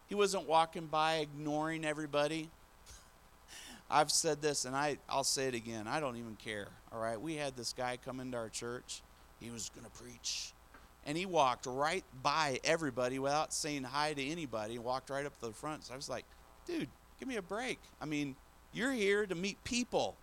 He 0.07 0.15
wasn't 0.15 0.47
walking 0.47 0.85
by 0.87 1.15
ignoring 1.15 1.85
everybody. 1.85 2.49
I've 3.89 4.11
said 4.11 4.41
this 4.41 4.65
and 4.65 4.75
I, 4.75 4.97
I'll 5.09 5.23
say 5.23 5.47
it 5.47 5.55
again. 5.55 5.87
I 5.87 5.99
don't 5.99 6.17
even 6.17 6.35
care. 6.35 6.67
All 6.91 6.99
right. 6.99 7.19
We 7.19 7.35
had 7.35 7.55
this 7.55 7.73
guy 7.73 7.97
come 8.03 8.19
into 8.19 8.37
our 8.37 8.49
church. 8.49 9.01
He 9.39 9.49
was 9.49 9.69
going 9.69 9.85
to 9.85 10.03
preach. 10.03 10.53
And 11.05 11.17
he 11.17 11.25
walked 11.25 11.65
right 11.65 12.03
by 12.21 12.59
everybody 12.63 13.19
without 13.19 13.53
saying 13.53 13.83
hi 13.83 14.13
to 14.13 14.25
anybody. 14.25 14.77
Walked 14.79 15.09
right 15.09 15.25
up 15.25 15.37
to 15.39 15.47
the 15.47 15.53
front. 15.53 15.85
So 15.85 15.93
I 15.93 15.97
was 15.97 16.09
like, 16.09 16.25
dude, 16.65 16.87
give 17.19 17.27
me 17.27 17.35
a 17.35 17.41
break. 17.41 17.79
I 18.01 18.05
mean, 18.05 18.35
you're 18.73 18.93
here 18.93 19.25
to 19.25 19.35
meet 19.35 19.61
people. 19.63 20.15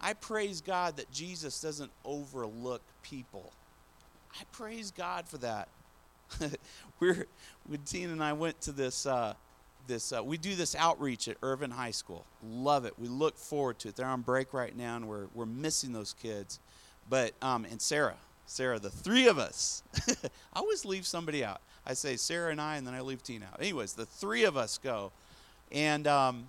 I 0.00 0.14
praise 0.14 0.60
God 0.60 0.96
that 0.96 1.10
Jesus 1.10 1.60
doesn't 1.60 1.90
overlook 2.04 2.82
people. 3.02 3.52
I 4.40 4.44
praise 4.52 4.90
God 4.90 5.28
for 5.28 5.38
that. 5.38 5.68
We're 7.00 7.26
when 7.66 7.82
Tina 7.82 8.12
and 8.12 8.22
I 8.22 8.32
went 8.32 8.60
to 8.62 8.72
this 8.72 9.06
uh, 9.06 9.34
this 9.86 10.12
uh, 10.12 10.22
we 10.24 10.38
do 10.38 10.54
this 10.54 10.74
outreach 10.74 11.28
at 11.28 11.36
Irvin 11.42 11.70
High 11.70 11.90
School. 11.90 12.24
Love 12.42 12.84
it. 12.84 12.94
We 12.98 13.08
look 13.08 13.36
forward 13.36 13.78
to 13.80 13.88
it. 13.88 13.96
They're 13.96 14.06
on 14.06 14.22
break 14.22 14.52
right 14.54 14.76
now, 14.76 14.96
and 14.96 15.08
we're 15.08 15.26
we're 15.34 15.46
missing 15.46 15.92
those 15.92 16.14
kids. 16.14 16.58
But 17.08 17.32
um, 17.42 17.64
and 17.64 17.80
Sarah, 17.80 18.16
Sarah, 18.52 18.78
the 18.78 18.90
three 18.90 19.28
of 19.28 19.38
us. 19.38 19.82
I 20.08 20.58
always 20.60 20.84
leave 20.84 21.06
somebody 21.06 21.44
out. 21.44 21.60
I 21.86 21.94
say 21.94 22.16
Sarah 22.16 22.50
and 22.52 22.60
I, 22.60 22.76
and 22.76 22.86
then 22.86 22.94
I 22.94 23.00
leave 23.00 23.22
Tina 23.22 23.46
out. 23.52 23.60
Anyways, 23.60 23.94
the 23.94 24.06
three 24.06 24.44
of 24.44 24.56
us 24.56 24.78
go, 24.78 25.10
and 25.72 26.06
um, 26.06 26.46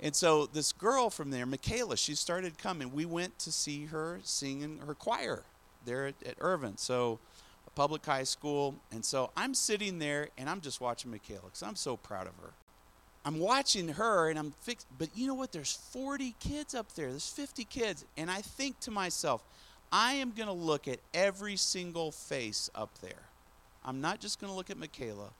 and 0.00 0.14
so 0.14 0.46
this 0.46 0.72
girl 0.72 1.10
from 1.10 1.30
there, 1.30 1.46
Michaela, 1.46 1.96
she 1.96 2.14
started 2.14 2.58
coming. 2.58 2.92
We 2.92 3.06
went 3.06 3.38
to 3.40 3.52
see 3.52 3.86
her 3.86 4.20
sing 4.22 4.62
in 4.62 4.78
her 4.78 4.94
choir 4.94 5.42
there 5.84 6.06
at, 6.06 6.14
at 6.24 6.34
Irvin. 6.40 6.76
So 6.76 7.18
a 7.66 7.70
public 7.70 8.04
high 8.04 8.24
school. 8.24 8.74
And 8.92 9.04
so 9.04 9.30
I'm 9.36 9.54
sitting 9.54 9.98
there 9.98 10.28
and 10.36 10.50
I'm 10.50 10.60
just 10.60 10.80
watching 10.80 11.10
Michaela 11.10 11.42
because 11.44 11.62
I'm 11.62 11.76
so 11.76 11.96
proud 11.96 12.26
of 12.26 12.34
her. 12.42 12.52
I'm 13.24 13.38
watching 13.40 13.88
her 13.88 14.28
and 14.28 14.38
I'm 14.38 14.52
fixed, 14.60 14.86
but 14.98 15.08
you 15.16 15.26
know 15.26 15.34
what? 15.34 15.50
There's 15.50 15.72
40 15.90 16.36
kids 16.38 16.74
up 16.74 16.94
there, 16.94 17.10
there's 17.10 17.28
50 17.28 17.64
kids. 17.64 18.04
And 18.16 18.30
I 18.30 18.40
think 18.40 18.78
to 18.80 18.90
myself, 18.90 19.42
I 19.92 20.14
am 20.14 20.32
going 20.32 20.48
to 20.48 20.52
look 20.52 20.88
at 20.88 20.98
every 21.14 21.56
single 21.56 22.12
face 22.12 22.70
up 22.74 22.90
there. 23.00 23.22
I'm 23.84 24.00
not 24.00 24.20
just 24.20 24.40
going 24.40 24.52
to 24.52 24.56
look 24.56 24.70
at 24.70 24.76
Michaela. 24.76 25.30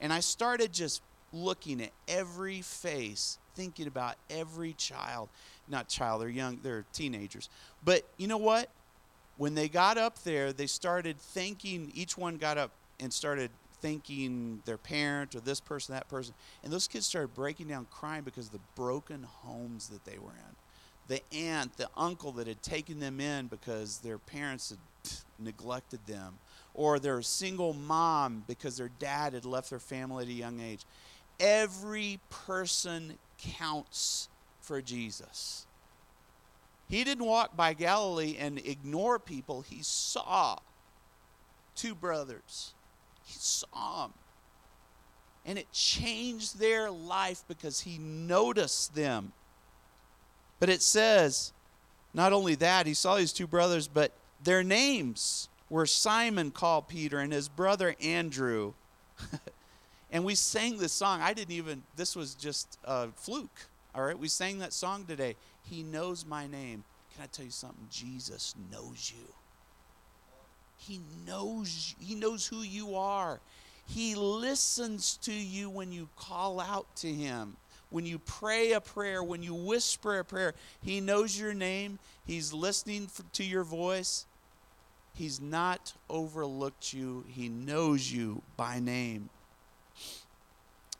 And 0.00 0.12
I 0.12 0.20
started 0.20 0.72
just 0.72 1.02
looking 1.32 1.82
at 1.82 1.90
every 2.06 2.62
face, 2.62 3.38
thinking 3.54 3.86
about 3.86 4.16
every 4.30 4.74
child. 4.74 5.28
Not 5.68 5.88
child, 5.88 6.22
they're 6.22 6.28
young, 6.28 6.60
they're 6.62 6.84
teenagers. 6.92 7.48
But 7.84 8.04
you 8.16 8.28
know 8.28 8.36
what? 8.36 8.70
when 9.36 9.54
they 9.54 9.68
got 9.68 9.98
up 9.98 10.22
there, 10.22 10.52
they 10.52 10.66
started 10.66 11.18
thanking, 11.18 11.92
each 11.94 12.16
one 12.16 12.36
got 12.36 12.58
up 12.58 12.70
and 13.00 13.12
started 13.12 13.50
thanking 13.82 14.62
their 14.64 14.78
parent 14.78 15.34
or 15.34 15.40
this 15.40 15.60
person, 15.60 15.94
that 15.94 16.08
person. 16.08 16.34
And 16.64 16.72
those 16.72 16.88
kids 16.88 17.06
started 17.06 17.34
breaking 17.34 17.68
down 17.68 17.86
crying 17.90 18.22
because 18.24 18.46
of 18.46 18.52
the 18.52 18.60
broken 18.74 19.24
homes 19.42 19.88
that 19.88 20.04
they 20.04 20.18
were 20.18 20.30
in. 20.30 20.56
The 21.08 21.20
aunt, 21.32 21.76
the 21.76 21.88
uncle 21.96 22.32
that 22.32 22.46
had 22.46 22.62
taken 22.62 22.98
them 22.98 23.20
in 23.20 23.46
because 23.46 23.98
their 23.98 24.18
parents 24.18 24.70
had 24.70 24.78
neglected 25.38 26.00
them. 26.06 26.38
or 26.74 26.98
they're 26.98 27.18
a 27.18 27.24
single 27.24 27.72
mom 27.72 28.44
because 28.46 28.76
their 28.76 28.90
dad 28.98 29.32
had 29.32 29.46
left 29.46 29.70
their 29.70 29.78
family 29.78 30.24
at 30.24 30.28
a 30.28 30.34
young 30.34 30.60
age. 30.60 30.84
Every 31.40 32.20
person 32.28 33.14
counts 33.38 34.28
for 34.60 34.82
Jesus. 34.82 35.66
He 36.88 37.02
didn't 37.02 37.24
walk 37.24 37.56
by 37.56 37.72
Galilee 37.72 38.36
and 38.38 38.58
ignore 38.58 39.18
people. 39.18 39.62
He 39.62 39.78
saw 39.82 40.58
two 41.74 41.94
brothers. 41.94 42.74
He 43.24 43.34
saw 43.38 44.02
them. 44.02 44.14
And 45.44 45.58
it 45.58 45.70
changed 45.72 46.58
their 46.58 46.90
life 46.90 47.44
because 47.48 47.80
he 47.80 47.98
noticed 47.98 48.94
them. 48.94 49.32
But 50.58 50.68
it 50.68 50.82
says, 50.82 51.52
not 52.14 52.32
only 52.32 52.54
that, 52.56 52.86
he 52.86 52.94
saw 52.94 53.16
these 53.16 53.32
two 53.32 53.46
brothers, 53.46 53.88
but 53.88 54.12
their 54.42 54.62
names 54.62 55.48
were 55.68 55.86
Simon 55.86 56.50
called 56.50 56.88
Peter 56.88 57.18
and 57.18 57.32
his 57.32 57.48
brother 57.48 57.94
Andrew. 58.02 58.72
and 60.10 60.24
we 60.24 60.34
sang 60.34 60.78
this 60.78 60.92
song. 60.92 61.20
I 61.20 61.34
didn't 61.34 61.52
even, 61.52 61.82
this 61.96 62.16
was 62.16 62.34
just 62.34 62.78
a 62.84 63.08
fluke. 63.16 63.66
All 63.94 64.02
right, 64.02 64.18
we 64.18 64.28
sang 64.28 64.58
that 64.60 64.72
song 64.72 65.04
today. 65.06 65.36
He 65.62 65.82
knows 65.82 66.24
my 66.26 66.46
name. 66.46 66.84
Can 67.14 67.24
I 67.24 67.26
tell 67.26 67.44
you 67.44 67.50
something? 67.50 67.86
Jesus 67.90 68.54
knows 68.70 69.12
you. 69.14 69.24
He 70.78 71.00
knows 71.26 71.94
he 71.98 72.14
knows 72.14 72.46
who 72.46 72.60
you 72.60 72.94
are. 72.94 73.40
He 73.86 74.14
listens 74.14 75.16
to 75.22 75.32
you 75.32 75.70
when 75.70 75.92
you 75.92 76.08
call 76.16 76.60
out 76.60 76.86
to 76.96 77.12
him. 77.12 77.56
When 77.90 78.04
you 78.04 78.18
pray 78.18 78.72
a 78.72 78.80
prayer, 78.80 79.22
when 79.22 79.42
you 79.42 79.54
whisper 79.54 80.18
a 80.18 80.24
prayer, 80.24 80.54
he 80.82 81.00
knows 81.00 81.38
your 81.38 81.54
name. 81.54 81.98
He's 82.26 82.52
listening 82.52 83.08
to 83.32 83.44
your 83.44 83.64
voice. 83.64 84.26
He's 85.14 85.40
not 85.40 85.94
overlooked 86.10 86.92
you. 86.92 87.24
He 87.28 87.48
knows 87.48 88.10
you 88.10 88.42
by 88.56 88.80
name. 88.80 89.30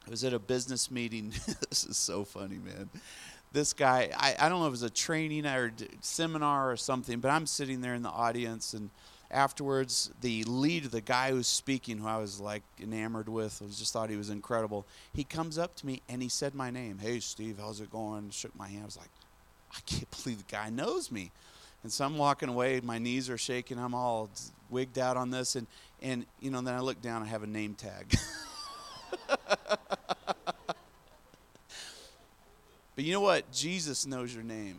I 0.06 0.10
was 0.10 0.24
at 0.24 0.32
a 0.32 0.38
business 0.38 0.90
meeting. 0.90 1.32
this 1.68 1.84
is 1.84 1.96
so 1.96 2.24
funny, 2.24 2.58
man. 2.58 2.88
This 3.52 3.72
guy, 3.72 4.10
I, 4.16 4.36
I 4.38 4.48
don't 4.48 4.60
know 4.60 4.66
if 4.66 4.70
it 4.70 4.72
was 4.72 4.82
a 4.82 4.90
training 4.90 5.46
or 5.46 5.72
seminar 6.00 6.70
or 6.70 6.76
something, 6.76 7.20
but 7.20 7.30
I'm 7.30 7.46
sitting 7.46 7.80
there 7.80 7.94
in 7.94 8.02
the 8.02 8.10
audience 8.10 8.72
and 8.72 8.90
afterwards, 9.30 10.10
the 10.20 10.44
lead, 10.44 10.84
the 10.84 11.00
guy 11.00 11.30
who's 11.30 11.46
speaking, 11.46 11.98
who 11.98 12.06
I 12.06 12.18
was 12.18 12.40
like 12.40 12.62
enamored 12.80 13.28
with, 13.28 13.60
I 13.62 13.66
just 13.66 13.92
thought 13.92 14.10
he 14.10 14.16
was 14.16 14.30
incredible. 14.30 14.86
He 15.12 15.24
comes 15.24 15.58
up 15.58 15.74
to 15.76 15.86
me 15.86 16.02
and 16.08 16.22
he 16.22 16.28
said 16.28 16.54
my 16.54 16.70
name. 16.70 16.98
Hey, 16.98 17.20
Steve, 17.20 17.58
how's 17.60 17.80
it 17.80 17.90
going? 17.90 18.30
Shook 18.30 18.56
my 18.56 18.68
hand. 18.68 18.82
I 18.82 18.86
was 18.86 18.96
like, 18.96 19.10
I 19.72 19.80
can't 19.86 20.10
believe 20.22 20.38
the 20.38 20.44
guy 20.50 20.70
knows 20.70 21.10
me. 21.10 21.32
And 21.82 21.92
so 21.92 22.04
I'm 22.04 22.18
walking 22.18 22.48
away. 22.48 22.80
My 22.82 22.98
knees 22.98 23.28
are 23.30 23.38
shaking. 23.38 23.78
I'm 23.78 23.94
all 23.94 24.30
wigged 24.70 24.98
out 24.98 25.16
on 25.16 25.30
this, 25.30 25.54
and 25.54 25.68
and 26.02 26.26
you 26.40 26.50
know, 26.50 26.60
then 26.60 26.74
I 26.74 26.80
look 26.80 27.00
down. 27.00 27.22
I 27.22 27.26
have 27.26 27.44
a 27.44 27.46
name 27.46 27.74
tag. 27.74 28.12
but 29.28 29.78
you 32.96 33.12
know 33.12 33.20
what? 33.20 33.52
Jesus 33.52 34.04
knows 34.04 34.34
your 34.34 34.42
name. 34.42 34.78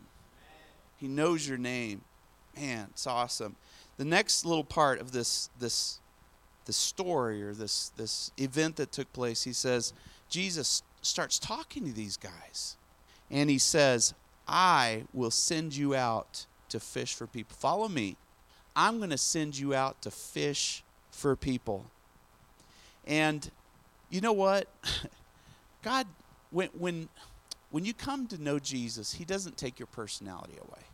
He 0.98 1.08
knows 1.08 1.48
your 1.48 1.56
name. 1.56 2.02
Man, 2.54 2.88
it's 2.90 3.06
awesome 3.06 3.56
the 3.98 4.04
next 4.04 4.46
little 4.46 4.64
part 4.64 5.00
of 5.00 5.12
this 5.12 5.50
this 5.58 5.98
this 6.64 6.76
story 6.76 7.42
or 7.42 7.52
this 7.52 7.90
this 7.96 8.32
event 8.38 8.76
that 8.76 8.92
took 8.92 9.12
place, 9.12 9.42
he 9.42 9.52
says 9.52 9.92
Jesus 10.30 10.82
starts 11.02 11.38
talking 11.38 11.84
to 11.84 11.92
these 11.92 12.16
guys, 12.16 12.76
and 13.30 13.50
he 13.50 13.58
says, 13.58 14.14
"I 14.46 15.04
will 15.12 15.30
send 15.30 15.76
you 15.76 15.94
out 15.94 16.46
to 16.70 16.80
fish 16.80 17.14
for 17.14 17.26
people. 17.26 17.56
Follow 17.58 17.88
me. 17.88 18.16
I'm 18.76 18.98
going 18.98 19.10
to 19.10 19.18
send 19.18 19.58
you 19.58 19.74
out 19.74 20.00
to 20.02 20.10
fish 20.10 20.84
for 21.10 21.34
people." 21.36 21.86
And 23.06 23.50
you 24.10 24.20
know 24.20 24.32
what? 24.32 24.68
God, 25.82 26.06
when 26.50 26.68
when 26.68 27.08
when 27.70 27.84
you 27.84 27.94
come 27.94 28.26
to 28.28 28.40
know 28.40 28.58
Jesus, 28.58 29.14
He 29.14 29.24
doesn't 29.24 29.56
take 29.56 29.78
your 29.78 29.88
personality 29.88 30.56
away. 30.56 30.84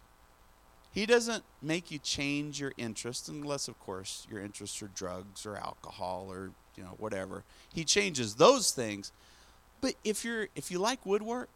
He 0.95 1.07
doesn't 1.07 1.43
make 1.61 1.91
you 1.91 1.99
change 1.99 2.61
your 2.61 2.73
interest, 2.79 3.29
unless, 3.29 3.67
of 3.67 3.79
course, 3.81 4.29
your 4.31 4.41
interests 4.41 4.81
are 4.81 4.91
drugs 4.95 5.45
or 5.45 5.57
alcohol 5.57 6.29
or 6.31 6.53
you 6.77 6.85
know 6.85 6.95
whatever. 6.99 7.43
He 7.75 7.85
changes 7.85 8.37
those 8.37 8.71
things. 8.71 9.11
But 9.81 9.95
if 10.05 10.25
you're 10.25 10.49
if 10.55 10.71
you 10.71 10.79
like 10.79 11.05
woodwork, 11.05 11.51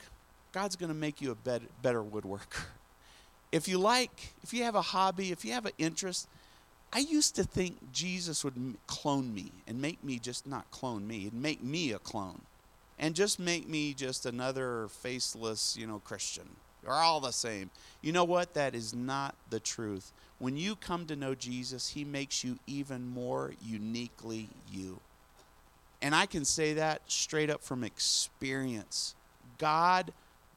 God's 0.53 0.75
going 0.75 0.91
to 0.91 0.95
make 0.95 1.21
you 1.21 1.31
a 1.31 1.37
better, 1.37 1.67
better 1.83 2.03
woodworker. 2.03 2.65
If 3.51 3.67
you 3.67 3.79
like, 3.79 4.35
if 4.43 4.53
you 4.53 4.65
have 4.65 4.75
a 4.75 4.83
hobby, 4.83 5.33
if 5.33 5.43
you 5.43 5.55
have 5.55 5.65
an 5.65 5.73
interest, 5.79 6.29
I 6.93 6.99
used 6.99 7.35
to 7.37 7.45
think 7.45 7.79
Jesus 7.95 8.45
would 8.45 8.77
clone 8.87 9.33
me 9.33 9.53
and 9.67 9.81
make 9.81 10.05
me 10.05 10.19
just 10.19 10.47
not 10.47 10.71
clone 10.71 11.07
me, 11.07 11.29
and 11.29 11.41
make 11.41 11.63
me 11.63 11.93
a 11.93 11.99
clone, 11.99 12.43
and 12.99 13.15
just 13.15 13.39
make 13.39 13.67
me 13.67 13.95
just 13.95 14.27
another 14.27 14.89
faceless, 14.89 15.79
you 15.79 15.87
know, 15.87 15.99
Christian 16.01 16.51
are 16.87 17.03
all 17.03 17.21
the 17.21 17.33
same. 17.33 17.71
You 18.03 18.13
know 18.13 18.25
what? 18.25 18.55
That 18.55 18.75
is 18.75 18.95
not 18.95 19.35
the 19.51 19.61
truth. 19.61 20.13
When 20.39 20.57
you 20.57 20.77
come 20.77 21.07
to 21.07 21.17
know 21.17 21.35
Jesus, 21.35 21.89
he 21.89 22.05
makes 22.05 22.45
you 22.45 22.59
even 22.67 23.09
more 23.09 23.53
uniquely 23.63 24.49
you. 24.71 25.01
And 26.01 26.15
I 26.15 26.27
can 26.27 26.45
say 26.45 26.75
that 26.75 27.03
straight 27.09 27.51
up 27.51 27.63
from 27.63 27.83
experience. 27.83 29.15
God 29.59 30.13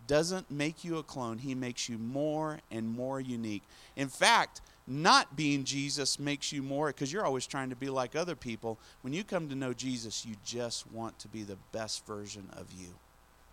doesn't 0.08 0.52
make 0.52 0.84
you 0.84 0.98
a 0.98 1.04
clone, 1.04 1.38
he 1.38 1.56
makes 1.56 1.88
you 1.88 1.98
more 1.98 2.60
and 2.70 2.88
more 2.88 3.20
unique. 3.20 3.64
In 3.96 4.08
fact, 4.08 4.62
not 4.88 5.36
being 5.36 5.64
Jesus 5.64 6.20
makes 6.20 6.52
you 6.52 6.62
more 6.62 6.88
because 6.88 7.14
you're 7.14 7.26
always 7.26 7.48
trying 7.48 7.70
to 7.70 7.76
be 7.76 7.90
like 7.90 8.16
other 8.16 8.36
people. 8.36 8.78
When 9.02 9.14
you 9.14 9.24
come 9.24 9.48
to 9.50 9.56
know 9.56 9.74
Jesus, 9.74 10.26
you 10.26 10.36
just 10.44 10.92
want 10.92 11.18
to 11.20 11.28
be 11.28 11.44
the 11.44 11.58
best 11.72 12.06
version 12.06 12.50
of 12.54 12.68
you. 12.78 12.90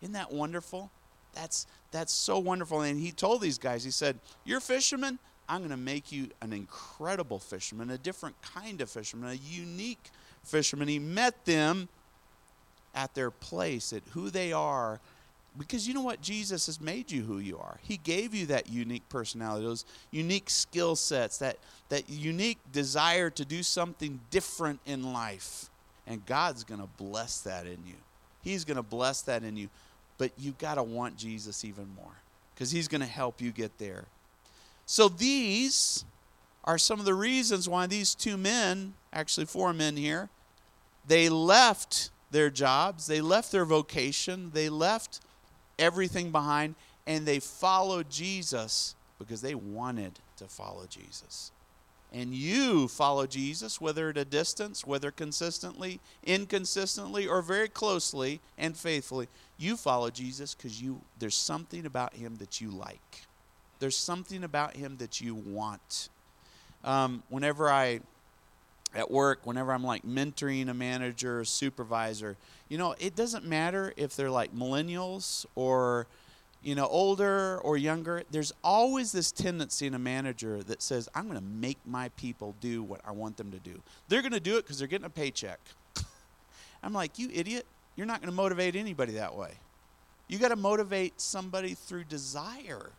Isn't 0.00 0.14
that 0.14 0.32
wonderful? 0.32 0.90
That's 1.34 1.66
that's 1.90 2.12
so 2.12 2.38
wonderful. 2.38 2.82
And 2.82 3.00
he 3.00 3.12
told 3.12 3.40
these 3.40 3.58
guys, 3.58 3.84
he 3.84 3.90
said, 3.90 4.18
You're 4.44 4.60
fishermen, 4.60 5.18
I'm 5.48 5.58
going 5.58 5.70
to 5.70 5.76
make 5.76 6.12
you 6.12 6.28
an 6.42 6.52
incredible 6.52 7.38
fisherman, 7.38 7.90
a 7.90 7.98
different 7.98 8.36
kind 8.42 8.80
of 8.80 8.90
fisherman, 8.90 9.30
a 9.30 9.34
unique 9.34 10.10
fisherman. 10.44 10.88
He 10.88 10.98
met 10.98 11.44
them 11.46 11.88
at 12.94 13.14
their 13.14 13.30
place, 13.30 13.92
at 13.92 14.02
who 14.10 14.28
they 14.28 14.52
are. 14.52 15.00
Because 15.56 15.88
you 15.88 15.94
know 15.94 16.02
what? 16.02 16.20
Jesus 16.20 16.66
has 16.66 16.80
made 16.80 17.10
you 17.10 17.22
who 17.22 17.38
you 17.38 17.58
are. 17.58 17.78
He 17.82 17.96
gave 17.96 18.34
you 18.34 18.46
that 18.46 18.68
unique 18.68 19.08
personality, 19.08 19.64
those 19.64 19.84
unique 20.10 20.50
skill 20.50 20.94
sets, 20.94 21.38
that, 21.38 21.56
that 21.88 22.08
unique 22.10 22.58
desire 22.70 23.30
to 23.30 23.44
do 23.44 23.62
something 23.62 24.20
different 24.30 24.80
in 24.84 25.12
life. 25.12 25.70
And 26.06 26.24
God's 26.26 26.64
going 26.64 26.80
to 26.80 26.88
bless 26.98 27.40
that 27.40 27.66
in 27.66 27.78
you. 27.86 27.94
He's 28.42 28.64
going 28.64 28.76
to 28.76 28.82
bless 28.82 29.22
that 29.22 29.42
in 29.42 29.56
you. 29.56 29.68
But 30.18 30.32
you 30.36 30.54
got 30.58 30.74
to 30.74 30.82
want 30.82 31.16
Jesus 31.16 31.64
even 31.64 31.88
more 31.96 32.22
because 32.54 32.70
he's 32.70 32.88
going 32.88 33.00
to 33.00 33.06
help 33.06 33.40
you 33.40 33.50
get 33.52 33.78
there. 33.78 34.04
So 34.84 35.08
these 35.08 36.04
are 36.64 36.78
some 36.78 36.98
of 36.98 37.06
the 37.06 37.14
reasons 37.14 37.68
why 37.68 37.86
these 37.86 38.14
two 38.14 38.36
men, 38.36 38.94
actually 39.12 39.46
four 39.46 39.72
men 39.72 39.96
here, 39.96 40.28
they 41.06 41.28
left 41.28 42.10
their 42.30 42.50
jobs, 42.50 43.06
they 43.06 43.20
left 43.20 43.52
their 43.52 43.64
vocation, 43.64 44.50
they 44.52 44.68
left 44.68 45.20
everything 45.78 46.30
behind, 46.30 46.74
and 47.06 47.24
they 47.24 47.38
followed 47.38 48.10
Jesus 48.10 48.94
because 49.18 49.40
they 49.40 49.54
wanted 49.54 50.18
to 50.36 50.44
follow 50.44 50.86
Jesus 50.86 51.52
and 52.12 52.34
you 52.34 52.88
follow 52.88 53.26
Jesus, 53.26 53.80
whether 53.80 54.08
at 54.08 54.16
a 54.16 54.24
distance, 54.24 54.86
whether 54.86 55.10
consistently, 55.10 56.00
inconsistently, 56.24 57.26
or 57.26 57.42
very 57.42 57.68
closely 57.68 58.40
and 58.56 58.76
faithfully, 58.76 59.28
you 59.58 59.76
follow 59.76 60.10
Jesus 60.10 60.54
because 60.54 60.80
you 60.80 61.00
there's 61.18 61.36
something 61.36 61.84
about 61.84 62.14
him 62.14 62.36
that 62.36 62.60
you 62.60 62.70
like. 62.70 63.26
There's 63.78 63.96
something 63.96 64.42
about 64.42 64.76
him 64.76 64.96
that 64.98 65.20
you 65.20 65.34
want. 65.34 66.08
Um, 66.82 67.22
whenever 67.28 67.70
I 67.70 68.00
at 68.94 69.10
work, 69.10 69.40
whenever 69.44 69.72
I'm 69.72 69.84
like 69.84 70.02
mentoring 70.02 70.70
a 70.70 70.74
manager 70.74 71.40
or 71.40 71.44
supervisor, 71.44 72.36
you 72.68 72.78
know, 72.78 72.94
it 72.98 73.14
doesn't 73.16 73.44
matter 73.44 73.92
if 73.96 74.16
they're 74.16 74.30
like 74.30 74.54
millennials 74.54 75.44
or 75.54 76.06
you 76.62 76.74
know, 76.74 76.86
older 76.86 77.58
or 77.58 77.76
younger, 77.76 78.22
there's 78.30 78.52
always 78.64 79.12
this 79.12 79.30
tendency 79.30 79.86
in 79.86 79.94
a 79.94 79.98
manager 79.98 80.62
that 80.64 80.82
says, 80.82 81.08
I'm 81.14 81.24
going 81.24 81.38
to 81.38 81.44
make 81.44 81.78
my 81.86 82.08
people 82.10 82.54
do 82.60 82.82
what 82.82 83.00
I 83.06 83.12
want 83.12 83.36
them 83.36 83.50
to 83.52 83.58
do. 83.58 83.80
They're 84.08 84.22
going 84.22 84.32
to 84.32 84.40
do 84.40 84.56
it 84.56 84.62
because 84.62 84.78
they're 84.78 84.88
getting 84.88 85.06
a 85.06 85.10
paycheck. 85.10 85.60
I'm 86.82 86.92
like, 86.92 87.18
you 87.18 87.30
idiot. 87.32 87.64
You're 87.96 88.06
not 88.06 88.20
going 88.20 88.30
to 88.30 88.36
motivate 88.36 88.76
anybody 88.76 89.12
that 89.14 89.34
way. 89.34 89.52
You 90.28 90.38
got 90.38 90.48
to 90.48 90.56
motivate 90.56 91.20
somebody 91.20 91.74
through 91.74 92.04
desire. 92.04 92.90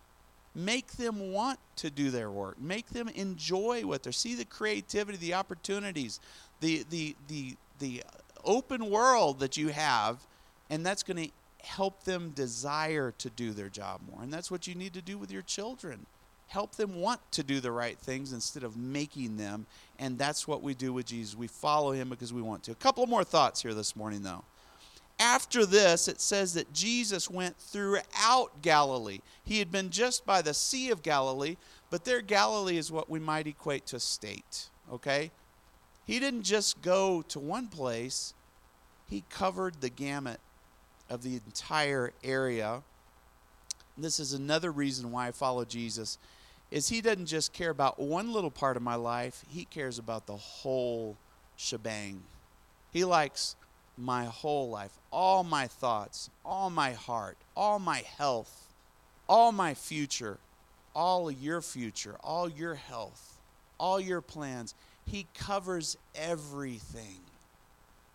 Make 0.55 0.87
them 0.93 1.31
want 1.31 1.59
to 1.77 1.89
do 1.89 2.11
their 2.11 2.31
work. 2.31 2.59
Make 2.59 2.89
them 2.89 3.07
enjoy 3.09 3.83
what 3.85 4.03
they're 4.03 4.11
see 4.11 4.35
the 4.35 4.45
creativity, 4.45 5.17
the 5.17 5.35
opportunities, 5.35 6.19
the 6.59 6.83
the 6.89 7.15
the 7.27 7.55
the 7.77 8.03
open 8.43 8.89
world 8.89 9.39
that 9.39 9.57
you 9.57 9.69
have, 9.69 10.17
and 10.69 10.83
that's 10.83 11.03
going 11.03 11.27
to 11.27 11.31
help 11.63 12.03
them 12.03 12.31
desire 12.31 13.11
to 13.17 13.29
do 13.29 13.51
their 13.51 13.69
job 13.69 14.01
more. 14.09 14.23
And 14.23 14.31
that's 14.31 14.49
what 14.51 14.67
you 14.67 14.75
need 14.75 14.93
to 14.93 15.01
do 15.01 15.17
with 15.17 15.31
your 15.31 15.41
children. 15.41 16.05
help 16.49 16.75
them 16.75 16.99
want 16.99 17.21
to 17.31 17.43
do 17.43 17.59
the 17.59 17.71
right 17.71 17.97
things 17.99 18.33
instead 18.33 18.63
of 18.63 18.75
making 18.75 19.37
them. 19.37 19.67
And 19.99 20.17
that's 20.17 20.47
what 20.47 20.63
we 20.63 20.73
do 20.73 20.91
with 20.91 21.05
Jesus. 21.05 21.35
We 21.35 21.47
follow 21.47 21.91
him 21.91 22.09
because 22.09 22.33
we 22.33 22.41
want 22.41 22.63
to. 22.63 22.71
A 22.71 22.75
couple 22.75 23.05
more 23.05 23.23
thoughts 23.23 23.61
here 23.61 23.75
this 23.75 23.95
morning, 23.95 24.23
though. 24.23 24.43
After 25.19 25.65
this, 25.65 26.07
it 26.07 26.19
says 26.21 26.53
that 26.55 26.73
Jesus 26.73 27.29
went 27.29 27.57
throughout 27.57 28.61
Galilee. 28.61 29.19
He 29.43 29.59
had 29.59 29.71
been 29.71 29.89
just 29.89 30.25
by 30.25 30.41
the 30.41 30.53
Sea 30.53 30.89
of 30.89 31.03
Galilee, 31.03 31.57
but 31.91 32.05
there, 32.05 32.21
Galilee 32.21 32.77
is 32.77 32.91
what 32.91 33.09
we 33.09 33.19
might 33.19 33.45
equate 33.45 33.85
to 33.87 33.99
state, 33.99 34.69
okay? 34.91 35.31
He 36.05 36.19
didn't 36.19 36.43
just 36.43 36.81
go 36.81 37.21
to 37.23 37.39
one 37.39 37.67
place, 37.67 38.33
he 39.07 39.23
covered 39.29 39.81
the 39.81 39.89
gamut 39.89 40.39
of 41.09 41.23
the 41.23 41.35
entire 41.35 42.13
area. 42.23 42.81
This 43.97 44.19
is 44.19 44.33
another 44.33 44.71
reason 44.71 45.11
why 45.11 45.27
I 45.27 45.31
follow 45.31 45.65
Jesus 45.65 46.17
is 46.71 46.89
he 46.89 47.01
doesn't 47.01 47.25
just 47.25 47.51
care 47.51 47.71
about 47.71 47.99
one 47.99 48.31
little 48.31 48.51
part 48.51 48.77
of 48.77 48.83
my 48.83 48.95
life, 48.95 49.43
he 49.49 49.65
cares 49.65 49.97
about 49.97 50.27
the 50.27 50.37
whole 50.37 51.17
shebang. 51.55 52.21
He 52.91 53.03
likes 53.03 53.55
my 53.97 54.25
whole 54.25 54.69
life, 54.69 54.91
all 55.11 55.43
my 55.43 55.67
thoughts, 55.67 56.29
all 56.45 56.69
my 56.69 56.91
heart, 56.91 57.37
all 57.55 57.79
my 57.79 58.03
health, 58.17 58.67
all 59.27 59.51
my 59.51 59.73
future, 59.73 60.37
all 60.95 61.29
your 61.29 61.61
future, 61.61 62.15
all 62.23 62.47
your 62.49 62.75
health, 62.75 63.39
all 63.79 63.99
your 63.99 64.21
plans. 64.21 64.73
He 65.05 65.27
covers 65.37 65.97
everything. 66.15 67.19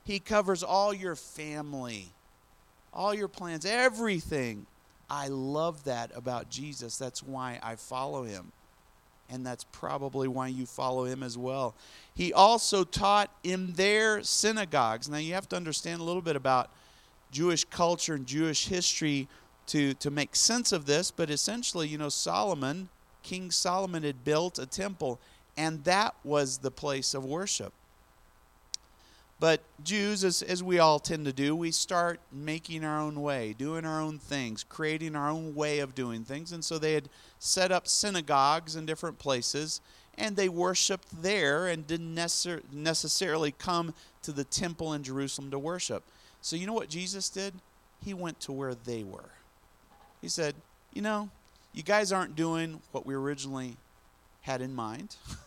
He 0.04 0.18
covers 0.18 0.62
all 0.62 0.94
your 0.94 1.16
family, 1.16 2.12
all 2.94 3.12
your 3.12 3.28
plans, 3.28 3.66
everything. 3.66 4.66
I 5.10 5.28
love 5.28 5.84
that 5.84 6.10
about 6.14 6.48
Jesus. 6.48 6.96
That's 6.96 7.22
why 7.22 7.58
I 7.62 7.76
follow 7.76 8.22
him. 8.22 8.52
And 9.30 9.44
that's 9.44 9.64
probably 9.64 10.28
why 10.28 10.48
you 10.48 10.66
follow 10.66 11.04
him 11.04 11.22
as 11.22 11.36
well. 11.36 11.74
He 12.14 12.32
also 12.32 12.84
taught 12.84 13.30
in 13.42 13.72
their 13.72 14.22
synagogues. 14.22 15.08
Now, 15.08 15.18
you 15.18 15.34
have 15.34 15.48
to 15.50 15.56
understand 15.56 16.00
a 16.00 16.04
little 16.04 16.22
bit 16.22 16.36
about 16.36 16.70
Jewish 17.30 17.64
culture 17.64 18.14
and 18.14 18.26
Jewish 18.26 18.68
history 18.68 19.28
to, 19.66 19.94
to 19.94 20.10
make 20.10 20.36
sense 20.36 20.72
of 20.72 20.86
this, 20.86 21.10
but 21.10 21.30
essentially, 21.30 21.88
you 21.88 21.98
know, 21.98 22.10
Solomon, 22.10 22.88
King 23.22 23.50
Solomon, 23.50 24.02
had 24.02 24.24
built 24.24 24.58
a 24.58 24.66
temple, 24.66 25.18
and 25.56 25.82
that 25.84 26.14
was 26.22 26.58
the 26.58 26.70
place 26.70 27.14
of 27.14 27.24
worship. 27.24 27.72
But 29.44 29.60
Jews, 29.84 30.24
as, 30.24 30.40
as 30.40 30.62
we 30.62 30.78
all 30.78 30.98
tend 30.98 31.26
to 31.26 31.32
do, 31.34 31.54
we 31.54 31.70
start 31.70 32.18
making 32.32 32.82
our 32.82 32.98
own 32.98 33.20
way, 33.20 33.52
doing 33.52 33.84
our 33.84 34.00
own 34.00 34.18
things, 34.18 34.64
creating 34.64 35.14
our 35.14 35.28
own 35.28 35.54
way 35.54 35.80
of 35.80 35.94
doing 35.94 36.24
things. 36.24 36.50
And 36.50 36.64
so 36.64 36.78
they 36.78 36.94
had 36.94 37.10
set 37.38 37.70
up 37.70 37.86
synagogues 37.86 38.74
in 38.74 38.86
different 38.86 39.18
places, 39.18 39.82
and 40.16 40.34
they 40.34 40.48
worshiped 40.48 41.20
there 41.20 41.66
and 41.66 41.86
didn't 41.86 42.14
necessar- 42.14 42.62
necessarily 42.72 43.52
come 43.52 43.92
to 44.22 44.32
the 44.32 44.44
temple 44.44 44.94
in 44.94 45.02
Jerusalem 45.02 45.50
to 45.50 45.58
worship. 45.58 46.04
So 46.40 46.56
you 46.56 46.66
know 46.66 46.72
what 46.72 46.88
Jesus 46.88 47.28
did? 47.28 47.52
He 48.02 48.14
went 48.14 48.40
to 48.40 48.52
where 48.52 48.74
they 48.74 49.02
were. 49.04 49.32
He 50.22 50.28
said, 50.28 50.54
You 50.94 51.02
know, 51.02 51.28
you 51.74 51.82
guys 51.82 52.12
aren't 52.12 52.34
doing 52.34 52.80
what 52.92 53.04
we 53.04 53.12
originally 53.12 53.76
had 54.40 54.62
in 54.62 54.74
mind. 54.74 55.16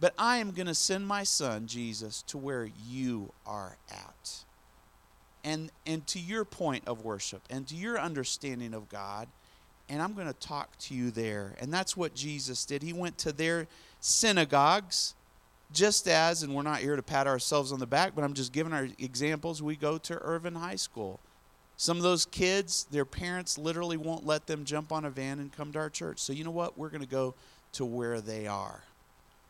But 0.00 0.14
I 0.16 0.38
am 0.38 0.52
going 0.52 0.66
to 0.66 0.74
send 0.74 1.06
my 1.06 1.24
son, 1.24 1.66
Jesus, 1.66 2.22
to 2.28 2.38
where 2.38 2.68
you 2.86 3.32
are 3.46 3.76
at. 3.90 4.44
And, 5.44 5.70
and 5.86 6.06
to 6.08 6.18
your 6.18 6.44
point 6.44 6.84
of 6.86 7.04
worship 7.04 7.42
and 7.48 7.66
to 7.68 7.74
your 7.74 7.98
understanding 7.98 8.74
of 8.74 8.88
God. 8.88 9.28
And 9.88 10.02
I'm 10.02 10.14
going 10.14 10.26
to 10.26 10.34
talk 10.34 10.76
to 10.80 10.94
you 10.94 11.10
there. 11.10 11.54
And 11.60 11.72
that's 11.72 11.96
what 11.96 12.14
Jesus 12.14 12.64
did. 12.64 12.82
He 12.82 12.92
went 12.92 13.16
to 13.18 13.32
their 13.32 13.66
synagogues, 14.00 15.14
just 15.72 16.06
as, 16.06 16.42
and 16.42 16.54
we're 16.54 16.62
not 16.62 16.80
here 16.80 16.96
to 16.96 17.02
pat 17.02 17.26
ourselves 17.26 17.72
on 17.72 17.78
the 17.78 17.86
back, 17.86 18.14
but 18.14 18.24
I'm 18.24 18.34
just 18.34 18.52
giving 18.52 18.72
our 18.72 18.88
examples. 18.98 19.62
We 19.62 19.76
go 19.76 19.96
to 19.98 20.18
Irvin 20.18 20.54
High 20.54 20.76
School. 20.76 21.20
Some 21.76 21.96
of 21.96 22.02
those 22.02 22.26
kids, 22.26 22.86
their 22.90 23.04
parents 23.04 23.56
literally 23.56 23.96
won't 23.96 24.26
let 24.26 24.46
them 24.46 24.64
jump 24.64 24.92
on 24.92 25.04
a 25.04 25.10
van 25.10 25.38
and 25.38 25.52
come 25.52 25.72
to 25.72 25.78
our 25.78 25.90
church. 25.90 26.18
So, 26.18 26.32
you 26.32 26.44
know 26.44 26.50
what? 26.50 26.76
We're 26.76 26.90
going 26.90 27.02
to 27.02 27.08
go 27.08 27.34
to 27.72 27.84
where 27.84 28.20
they 28.20 28.46
are. 28.46 28.82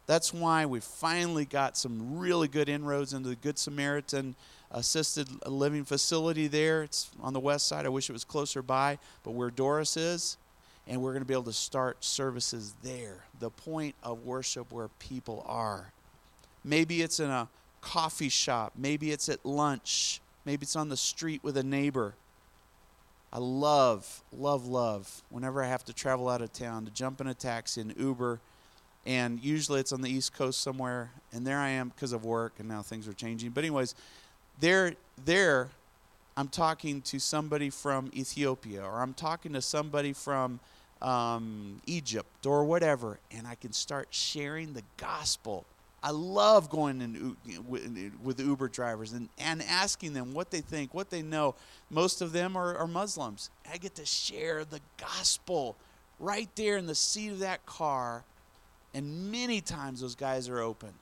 That's 0.09 0.33
why 0.33 0.65
we 0.65 0.81
finally 0.81 1.45
got 1.45 1.77
some 1.77 2.19
really 2.19 2.49
good 2.49 2.71
inroads 2.71 3.13
into 3.13 3.29
the 3.29 3.37
Good 3.37 3.59
Samaritan 3.59 4.37
assisted 4.71 5.29
living 5.47 5.85
facility 5.85 6.47
there. 6.47 6.83
It's 6.83 7.11
on 7.21 7.35
the 7.35 7.41
west 7.41 7.69
side. 7.69 7.85
I 7.85 7.91
wish 7.91 8.09
it 8.09 8.15
was 8.15 8.25
closer 8.25 8.63
by, 8.63 8.99
but 9.23 9.33
where 9.33 9.51
Doris 9.51 9.99
is, 9.99 10.39
and 10.87 11.03
we're 11.03 11.13
going 11.13 11.21
to 11.21 11.27
be 11.27 11.35
able 11.35 11.45
to 11.45 11.53
start 11.53 12.03
services 12.03 12.75
there, 12.83 13.25
the 13.39 13.51
point 13.51 13.95
of 14.03 14.25
worship 14.25 14.73
where 14.73 14.89
people 14.99 15.45
are. 15.47 15.93
Maybe 16.65 17.03
it's 17.03 17.21
in 17.21 17.29
a 17.29 17.51
coffee 17.83 18.31
shop, 18.31 18.73
maybe 18.79 19.13
it's 19.13 19.29
at 19.29 19.45
lunch, 19.45 20.23
maybe 20.47 20.63
it's 20.63 20.75
on 20.75 20.89
the 20.89 20.97
street 20.97 21.45
with 21.45 21.59
a 21.59 21.63
neighbor. 21.63 22.15
I 23.31 23.41
love, 23.41 24.23
love, 24.33 24.67
love 24.67 25.23
whenever 25.29 25.63
I 25.63 25.67
have 25.67 25.85
to 25.85 25.93
travel 25.93 26.31
out 26.31 26.41
of 26.41 26.51
town 26.55 26.87
to 26.87 26.91
jump 26.91 27.21
in 27.21 27.27
a 27.27 27.35
taxi 27.35 27.83
and 27.83 27.95
Uber 27.99 28.41
and 29.09 29.43
usually 29.43 29.81
it's 29.81 29.91
on 29.91 30.03
the 30.03 30.11
east 30.11 30.35
coast 30.35 30.61
somewhere. 30.61 31.11
And 31.33 31.45
there 31.47 31.59
i 31.59 31.71
am 31.71 31.89
because 31.89 32.13
of 32.13 32.25
work 32.25 32.53
and 32.59 32.69
now 32.69 32.83
things 32.83 33.09
are 33.09 33.13
changing. 33.15 33.51
But 33.51 33.65
anyways 33.65 33.97
there 34.61 34.95
there 35.25 35.69
i'm 36.37 36.49
talking 36.49 37.01
to 37.01 37.19
somebody 37.19 37.71
from 37.71 38.11
ethiopia 38.15 38.83
or 38.83 39.01
i'm 39.01 39.15
talking 39.15 39.53
to 39.53 39.63
somebody 39.63 40.13
from 40.13 40.61
um, 41.01 41.81
egypt 41.87 42.45
or 42.45 42.65
whatever 42.65 43.19
and 43.31 43.47
i 43.47 43.55
can 43.55 43.73
start 43.73 44.09
sharing 44.11 44.75
the 44.75 44.83
gospel. 44.97 45.65
I 46.01 46.13
love 46.13 46.71
going 46.71 47.01
in, 47.01 47.37
with 48.23 48.39
uber 48.39 48.69
drivers 48.69 49.13
and, 49.13 49.29
and 49.37 49.63
asking 49.63 50.13
them 50.13 50.33
what 50.33 50.51
they 50.51 50.61
think 50.61 50.95
what 50.95 51.11
they 51.11 51.23
know. 51.23 51.55
Most 51.91 52.21
of 52.21 52.33
them 52.33 52.57
are, 52.57 52.77
are 52.77 52.87
muslims. 52.87 53.51
I 53.73 53.79
get 53.79 53.95
to 53.97 54.07
share 54.07 54.65
the 54.65 54.81
gospel 54.97 55.77
right 56.21 56.49
there 56.57 56.77
in 56.77 56.87
the 56.87 56.95
seat 56.95 57.31
of 57.31 57.39
that 57.41 57.65
car 57.67 58.25
and 58.99 59.31
many 59.31 59.61
times 59.61 60.01
those 60.01 60.17
guys 60.17 60.49
are 60.49 60.59
open. 60.59 60.93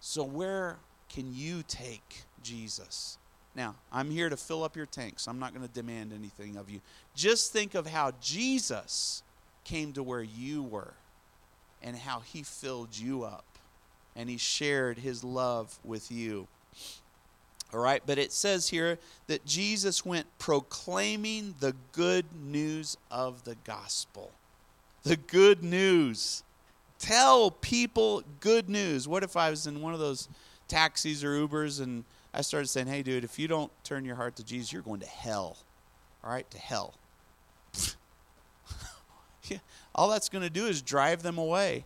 So, 0.00 0.24
where 0.24 0.78
can 1.08 1.32
you 1.32 1.62
take 1.68 2.24
Jesus? 2.42 3.18
Now, 3.54 3.76
I'm 3.92 4.10
here 4.10 4.28
to 4.28 4.36
fill 4.36 4.64
up 4.64 4.74
your 4.74 4.86
tanks. 4.86 5.28
I'm 5.28 5.38
not 5.38 5.54
going 5.54 5.64
to 5.64 5.72
demand 5.72 6.12
anything 6.12 6.56
of 6.56 6.68
you. 6.68 6.80
Just 7.14 7.52
think 7.52 7.76
of 7.76 7.86
how 7.86 8.10
Jesus 8.20 9.22
came 9.62 9.92
to 9.92 10.02
where 10.02 10.24
you 10.24 10.64
were 10.64 10.94
and 11.84 11.96
how 11.96 12.18
he 12.18 12.42
filled 12.42 12.98
you 12.98 13.22
up 13.22 13.44
and 14.16 14.28
he 14.28 14.38
shared 14.38 14.98
his 14.98 15.22
love 15.22 15.78
with 15.84 16.10
you. 16.10 16.48
All 17.72 17.78
right, 17.78 18.02
but 18.04 18.18
it 18.18 18.32
says 18.32 18.70
here 18.70 18.98
that 19.28 19.46
Jesus 19.46 20.04
went 20.04 20.26
proclaiming 20.40 21.54
the 21.60 21.76
good 21.92 22.26
news 22.34 22.96
of 23.08 23.44
the 23.44 23.56
gospel. 23.62 24.32
The 25.04 25.16
good 25.16 25.62
news. 25.62 26.42
Tell 27.06 27.52
people 27.52 28.24
good 28.40 28.68
news. 28.68 29.06
What 29.06 29.22
if 29.22 29.36
I 29.36 29.48
was 29.48 29.68
in 29.68 29.80
one 29.80 29.94
of 29.94 30.00
those 30.00 30.28
taxis 30.66 31.22
or 31.22 31.36
Ubers 31.36 31.80
and 31.80 32.02
I 32.34 32.40
started 32.40 32.66
saying, 32.66 32.88
hey, 32.88 33.04
dude, 33.04 33.22
if 33.22 33.38
you 33.38 33.46
don't 33.46 33.70
turn 33.84 34.04
your 34.04 34.16
heart 34.16 34.34
to 34.36 34.44
Jesus, 34.44 34.72
you're 34.72 34.82
going 34.82 34.98
to 34.98 35.06
hell. 35.06 35.56
All 36.24 36.30
right, 36.30 36.50
to 36.50 36.58
hell. 36.58 36.94
yeah, 39.44 39.58
all 39.94 40.10
that's 40.10 40.28
going 40.28 40.42
to 40.42 40.50
do 40.50 40.66
is 40.66 40.82
drive 40.82 41.22
them 41.22 41.38
away. 41.38 41.84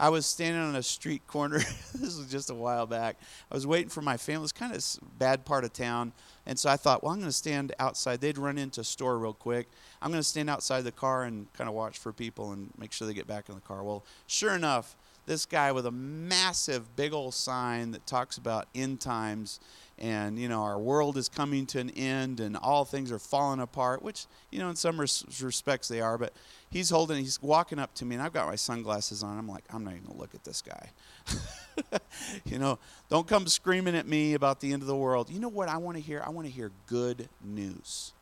I 0.00 0.08
was 0.08 0.24
standing 0.24 0.62
on 0.62 0.76
a 0.76 0.82
street 0.82 1.26
corner. 1.26 1.58
this 1.94 2.16
was 2.16 2.26
just 2.30 2.48
a 2.48 2.54
while 2.54 2.86
back. 2.86 3.16
I 3.50 3.54
was 3.54 3.66
waiting 3.66 3.90
for 3.90 4.00
my 4.00 4.16
family. 4.16 4.44
It's 4.44 4.52
kind 4.52 4.74
of 4.74 4.82
bad 5.18 5.44
part 5.44 5.62
of 5.62 5.74
town. 5.74 6.14
And 6.46 6.58
so 6.58 6.70
I 6.70 6.78
thought, 6.78 7.02
well, 7.02 7.12
I'm 7.12 7.18
going 7.18 7.28
to 7.28 7.36
stand 7.36 7.74
outside. 7.78 8.22
They'd 8.22 8.38
run 8.38 8.56
into 8.56 8.80
a 8.80 8.84
store 8.84 9.18
real 9.18 9.34
quick. 9.34 9.68
I'm 10.00 10.10
going 10.10 10.22
to 10.22 10.26
stand 10.26 10.48
outside 10.48 10.84
the 10.84 10.90
car 10.90 11.24
and 11.24 11.52
kind 11.52 11.68
of 11.68 11.74
watch 11.74 11.98
for 11.98 12.14
people 12.14 12.52
and 12.52 12.70
make 12.78 12.92
sure 12.92 13.06
they 13.06 13.12
get 13.12 13.26
back 13.26 13.50
in 13.50 13.54
the 13.54 13.60
car. 13.60 13.84
Well, 13.84 14.06
sure 14.26 14.54
enough, 14.54 14.96
this 15.26 15.44
guy 15.44 15.70
with 15.70 15.84
a 15.84 15.90
massive, 15.90 16.96
big 16.96 17.12
old 17.12 17.34
sign 17.34 17.90
that 17.90 18.06
talks 18.06 18.38
about 18.38 18.68
end 18.74 19.00
times 19.00 19.60
and 20.00 20.38
you 20.38 20.48
know 20.48 20.62
our 20.62 20.78
world 20.78 21.16
is 21.16 21.28
coming 21.28 21.66
to 21.66 21.78
an 21.78 21.90
end 21.90 22.40
and 22.40 22.56
all 22.56 22.84
things 22.84 23.12
are 23.12 23.18
falling 23.18 23.60
apart 23.60 24.02
which 24.02 24.26
you 24.50 24.58
know 24.58 24.70
in 24.70 24.76
some 24.76 24.98
res- 24.98 25.24
respects 25.42 25.88
they 25.88 26.00
are 26.00 26.16
but 26.16 26.32
he's 26.70 26.88
holding 26.90 27.18
he's 27.18 27.40
walking 27.42 27.78
up 27.78 27.92
to 27.94 28.04
me 28.04 28.14
and 28.14 28.22
i've 28.22 28.32
got 28.32 28.46
my 28.46 28.56
sunglasses 28.56 29.22
on. 29.22 29.38
I'm 29.38 29.48
like 29.48 29.64
i'm 29.70 29.84
not 29.84 29.92
even 29.94 30.06
gonna 30.06 30.18
look 30.18 30.34
at 30.34 30.44
this 30.44 30.62
guy. 30.62 30.90
You 32.44 32.58
know 32.58 32.78
don't 33.08 33.26
come 33.26 33.46
screaming 33.46 33.96
at 33.96 34.06
me 34.06 34.34
about 34.34 34.60
the 34.60 34.72
end 34.72 34.82
of 34.82 34.88
the 34.88 34.96
world. 34.96 35.30
You 35.30 35.40
know 35.40 35.48
what 35.48 35.68
i 35.68 35.78
want 35.78 35.96
to 35.96 36.02
hear? 36.02 36.22
I 36.24 36.28
want 36.28 36.46
to 36.46 36.52
hear 36.52 36.70
good 36.86 37.28
news. 37.42 38.12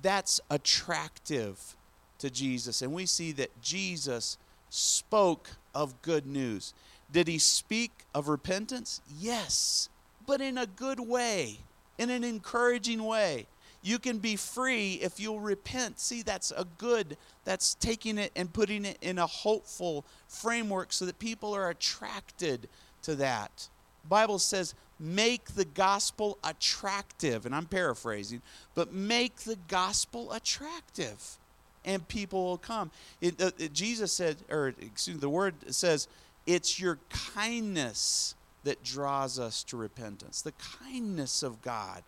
That's 0.00 0.40
attractive 0.48 1.76
to 2.20 2.30
jesus 2.30 2.80
and 2.80 2.92
we 2.94 3.04
see 3.04 3.32
that 3.32 3.50
jesus 3.60 4.38
spoke 4.70 5.50
of 5.74 6.00
good 6.00 6.26
news. 6.26 6.72
Did 7.12 7.28
he 7.28 7.38
speak 7.38 7.90
of 8.14 8.28
repentance? 8.28 9.02
Yes 9.20 9.90
but 10.26 10.40
in 10.40 10.58
a 10.58 10.66
good 10.66 11.00
way, 11.00 11.58
in 11.98 12.10
an 12.10 12.24
encouraging 12.24 13.04
way. 13.04 13.46
You 13.82 13.98
can 13.98 14.18
be 14.18 14.36
free 14.36 14.94
if 14.94 15.20
you'll 15.20 15.40
repent. 15.40 16.00
See, 16.00 16.22
that's 16.22 16.50
a 16.52 16.66
good, 16.78 17.18
that's 17.44 17.74
taking 17.74 18.16
it 18.16 18.32
and 18.34 18.50
putting 18.50 18.86
it 18.86 18.96
in 19.02 19.18
a 19.18 19.26
hopeful 19.26 20.06
framework 20.26 20.92
so 20.92 21.04
that 21.04 21.18
people 21.18 21.54
are 21.54 21.68
attracted 21.68 22.68
to 23.02 23.14
that. 23.16 23.68
Bible 24.08 24.38
says, 24.38 24.74
make 24.98 25.44
the 25.48 25.66
gospel 25.66 26.38
attractive. 26.42 27.44
And 27.44 27.54
I'm 27.54 27.66
paraphrasing, 27.66 28.40
but 28.74 28.92
make 28.94 29.36
the 29.36 29.58
gospel 29.68 30.32
attractive 30.32 31.38
and 31.84 32.06
people 32.08 32.44
will 32.44 32.58
come. 32.58 32.90
It, 33.20 33.40
uh, 33.40 33.50
Jesus 33.72 34.12
said, 34.12 34.36
or 34.50 34.68
excuse 34.80 35.16
me, 35.16 35.20
the 35.20 35.28
word 35.28 35.54
says, 35.68 36.08
it's 36.46 36.80
your 36.80 36.98
kindness 37.10 38.34
that 38.64 38.82
draws 38.82 39.38
us 39.38 39.62
to 39.64 39.76
repentance. 39.76 40.42
The 40.42 40.52
kindness 40.80 41.42
of 41.42 41.62
God 41.62 42.02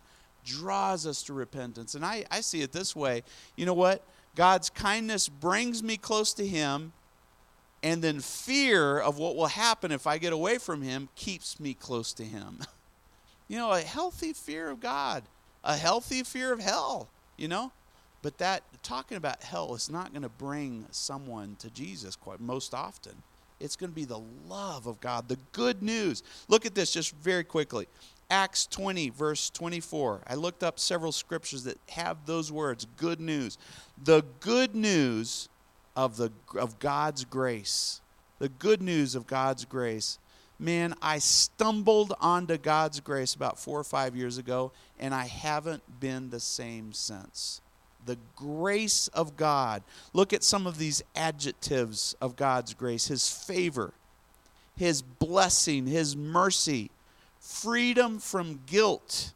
draws 0.45 1.05
us 1.05 1.23
to 1.23 1.33
repentance. 1.33 1.95
And 1.95 2.05
I, 2.05 2.25
I 2.31 2.41
see 2.41 2.61
it 2.61 2.71
this 2.71 2.95
way. 2.95 3.23
You 3.55 3.65
know 3.65 3.73
what? 3.73 4.03
God's 4.35 4.69
kindness 4.69 5.29
brings 5.29 5.81
me 5.81 5.97
close 5.97 6.33
to 6.35 6.45
Him, 6.45 6.93
and 7.81 8.03
then 8.03 8.19
fear 8.19 8.99
of 8.99 9.17
what 9.17 9.35
will 9.35 9.47
happen 9.47 9.91
if 9.91 10.05
I 10.05 10.17
get 10.17 10.33
away 10.33 10.57
from 10.57 10.81
Him 10.81 11.09
keeps 11.15 11.59
me 11.59 11.73
close 11.73 12.13
to 12.13 12.23
Him. 12.23 12.59
you 13.47 13.57
know, 13.57 13.71
a 13.71 13.81
healthy 13.81 14.33
fear 14.33 14.69
of 14.69 14.79
God, 14.79 15.23
a 15.63 15.75
healthy 15.75 16.23
fear 16.23 16.53
of 16.53 16.59
hell, 16.59 17.09
you 17.35 17.47
know? 17.47 17.71
But 18.21 18.39
that 18.39 18.63
talking 18.83 19.17
about 19.17 19.43
hell 19.43 19.73
is 19.75 19.89
not 19.89 20.11
going 20.11 20.23
to 20.23 20.29
bring 20.29 20.85
someone 20.91 21.55
to 21.59 21.69
Jesus 21.69 22.15
quite 22.15 22.39
most 22.39 22.73
often. 22.73 23.23
It's 23.59 23.75
going 23.75 23.89
to 23.91 23.95
be 23.95 24.05
the 24.05 24.21
love 24.47 24.87
of 24.87 24.99
God, 24.99 25.27
the 25.27 25.37
good 25.51 25.81
news. 25.81 26.23
Look 26.47 26.65
at 26.65 26.75
this 26.75 26.91
just 26.91 27.15
very 27.15 27.43
quickly. 27.43 27.87
Acts 28.29 28.67
20, 28.67 29.09
verse 29.09 29.49
24. 29.49 30.21
I 30.27 30.35
looked 30.35 30.63
up 30.63 30.79
several 30.79 31.11
scriptures 31.11 31.63
that 31.63 31.77
have 31.89 32.25
those 32.25 32.51
words, 32.51 32.85
good 32.97 33.19
news. 33.19 33.57
The 34.03 34.23
good 34.41 34.75
news 34.75 35.49
of, 35.95 36.17
the, 36.17 36.31
of 36.55 36.77
God's 36.79 37.25
grace. 37.25 38.01
The 38.39 38.49
good 38.49 38.81
news 38.81 39.15
of 39.15 39.27
God's 39.27 39.65
grace. 39.65 40.19
Man, 40.59 40.93
I 41.01 41.19
stumbled 41.19 42.13
onto 42.19 42.57
God's 42.57 42.99
grace 42.99 43.33
about 43.33 43.59
four 43.59 43.79
or 43.79 43.83
five 43.83 44.15
years 44.15 44.37
ago, 44.37 44.71
and 44.99 45.13
I 45.13 45.25
haven't 45.25 45.99
been 45.99 46.29
the 46.29 46.39
same 46.39 46.93
since 46.93 47.61
the 48.07 48.17
grace 48.35 49.07
of 49.09 49.37
God. 49.37 49.83
Look 50.13 50.33
at 50.33 50.43
some 50.43 50.65
of 50.65 50.79
these 50.79 51.03
adjectives 51.15 52.15
of 52.19 52.35
God's 52.35 52.73
grace 52.73 53.07
His 53.07 53.29
favor, 53.29 53.93
His 54.75 55.01
blessing, 55.01 55.85
His 55.85 56.15
mercy, 56.15 56.89
freedom 57.39 58.17
from 58.17 58.61
guilt, 58.65 59.33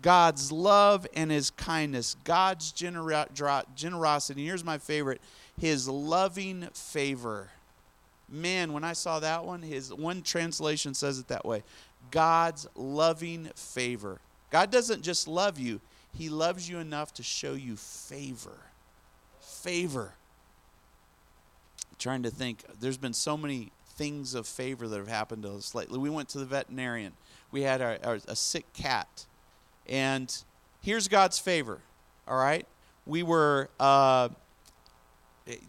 God's 0.00 0.50
love 0.50 1.06
and 1.14 1.30
His 1.30 1.50
kindness, 1.50 2.16
God's 2.24 2.72
generosity. 2.72 4.46
Here's 4.46 4.64
my 4.64 4.78
favorite 4.78 5.20
His 5.58 5.88
loving 5.88 6.68
favor. 6.72 7.50
Man, 8.28 8.72
when 8.72 8.82
I 8.82 8.92
saw 8.92 9.20
that 9.20 9.44
one, 9.44 9.62
his 9.62 9.94
one 9.94 10.22
translation 10.22 10.94
says 10.94 11.18
it 11.18 11.28
that 11.28 11.44
way 11.44 11.62
God's 12.10 12.66
loving 12.74 13.50
favor. 13.54 14.20
God 14.50 14.70
doesn't 14.70 15.02
just 15.02 15.28
love 15.28 15.58
you, 15.58 15.80
he 16.16 16.28
loves 16.28 16.68
you 16.68 16.78
enough 16.78 17.12
to 17.14 17.22
show 17.22 17.52
you 17.52 17.76
favor. 17.76 18.58
Favor. 19.40 20.14
I'm 21.90 21.96
trying 21.98 22.22
to 22.22 22.30
think, 22.30 22.64
there's 22.80 22.96
been 22.96 23.12
so 23.12 23.36
many 23.36 23.70
things 23.96 24.34
of 24.34 24.46
favor 24.46 24.88
that 24.88 24.96
have 24.96 25.08
happened 25.08 25.42
to 25.42 25.52
us 25.52 25.74
lately. 25.74 25.98
We 25.98 26.10
went 26.10 26.28
to 26.30 26.38
the 26.38 26.44
veterinarian. 26.44 27.12
We 27.50 27.62
had 27.62 27.82
our, 27.82 27.98
our, 28.02 28.18
a 28.28 28.36
sick 28.36 28.70
cat. 28.72 29.26
And 29.86 30.34
here's 30.82 31.08
God's 31.08 31.38
favor, 31.38 31.80
all 32.26 32.38
right? 32.38 32.66
We 33.04 33.22
were, 33.22 33.68
uh, 33.78 34.30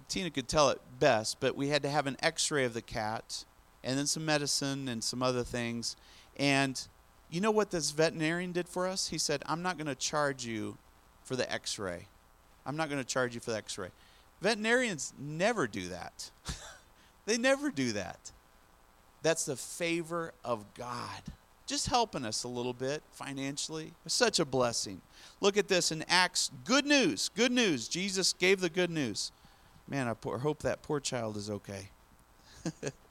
Tina 0.08 0.30
could 0.30 0.48
tell 0.48 0.70
it 0.70 0.82
best, 1.00 1.40
but 1.40 1.56
we 1.56 1.70
had 1.70 1.84
to 1.84 1.90
have 1.90 2.08
an 2.08 2.18
x 2.22 2.50
ray 2.52 2.66
of 2.66 2.74
the 2.74 2.82
cat 2.82 3.46
and 3.84 3.98
then 3.98 4.08
some 4.08 4.26
medicine 4.26 4.88
and 4.88 5.04
some 5.04 5.22
other 5.22 5.44
things. 5.44 5.96
And 6.38 6.80
you 7.30 7.42
know 7.42 7.52
what 7.52 7.72
this 7.72 7.92
veterinarian 7.92 8.52
did 8.52 8.70
for 8.70 8.88
us? 8.88 9.10
He 9.10 9.18
said, 9.18 9.44
I'm 9.46 9.62
not 9.62 9.78
going 9.78 9.88
to 9.88 9.96
charge 9.96 10.46
you 10.46 10.78
for 11.24 11.36
the 11.36 11.52
x 11.52 11.78
ray. 11.78 12.08
I'm 12.66 12.78
not 12.78 12.90
going 12.90 13.02
to 13.02 13.08
charge 13.08 13.36
you 13.36 13.42
for 13.42 13.52
the 13.52 13.58
x 13.58 13.78
ray. 13.78 13.90
Veterinarians 14.42 15.13
never 15.20 15.68
do 15.68 15.90
that. 15.90 16.32
they 17.26 17.38
never 17.38 17.72
do 17.72 17.94
that. 17.94 18.32
That's 19.24 19.46
the 19.46 19.56
favor 19.56 20.34
of 20.46 20.66
God. 20.76 21.22
Just 21.66 21.88
helping 21.88 22.24
us 22.24 22.44
a 22.44 22.48
little 22.48 22.74
bit 22.74 23.04
financially. 23.12 23.92
Such 24.06 24.40
a 24.40 24.46
blessing. 24.46 25.02
Look 25.42 25.58
at 25.58 25.68
this 25.68 25.92
in 25.92 26.06
Acts. 26.08 26.50
Good 26.63 26.86
news. 26.86 27.30
Good 27.36 27.52
news. 27.52 27.90
Jesus 27.90 28.32
gave 28.32 28.62
the 28.62 28.70
good 28.70 28.90
news. 28.90 29.34
Man, 29.88 30.08
I 30.08 30.38
hope 30.38 30.60
that 30.60 30.82
poor 30.82 31.00
child 31.02 31.36
is 31.36 31.50
okay. 31.50 31.90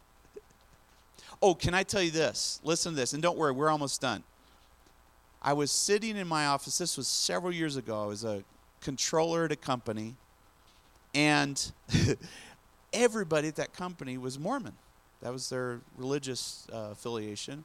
Oh, 1.43 1.55
can 1.55 1.75
I 1.75 1.83
tell 1.83 2.03
you 2.03 2.11
this? 2.11 2.61
Listen 2.65 2.93
to 2.93 2.97
this, 2.97 3.13
and 3.13 3.23
don't 3.23 3.37
worry, 3.37 3.53
we're 3.53 3.69
almost 3.69 4.01
done. 4.01 4.23
I 5.43 5.53
was 5.53 5.71
sitting 5.71 6.17
in 6.17 6.27
my 6.27 6.47
office, 6.47 6.79
this 6.79 6.97
was 6.97 7.07
several 7.07 7.53
years 7.53 7.77
ago. 7.77 8.03
I 8.03 8.07
was 8.07 8.25
a 8.25 8.43
controller 8.81 9.45
at 9.45 9.53
a 9.53 9.57
company, 9.57 10.17
and 11.15 11.73
everybody 12.93 13.49
at 13.49 13.57
that 13.57 13.73
company 13.73 14.19
was 14.19 14.39
Mormon. 14.39 14.75
That 15.23 15.33
was 15.33 15.49
their 15.49 15.81
religious 15.97 16.67
uh, 16.73 16.89
affiliation. 16.93 17.65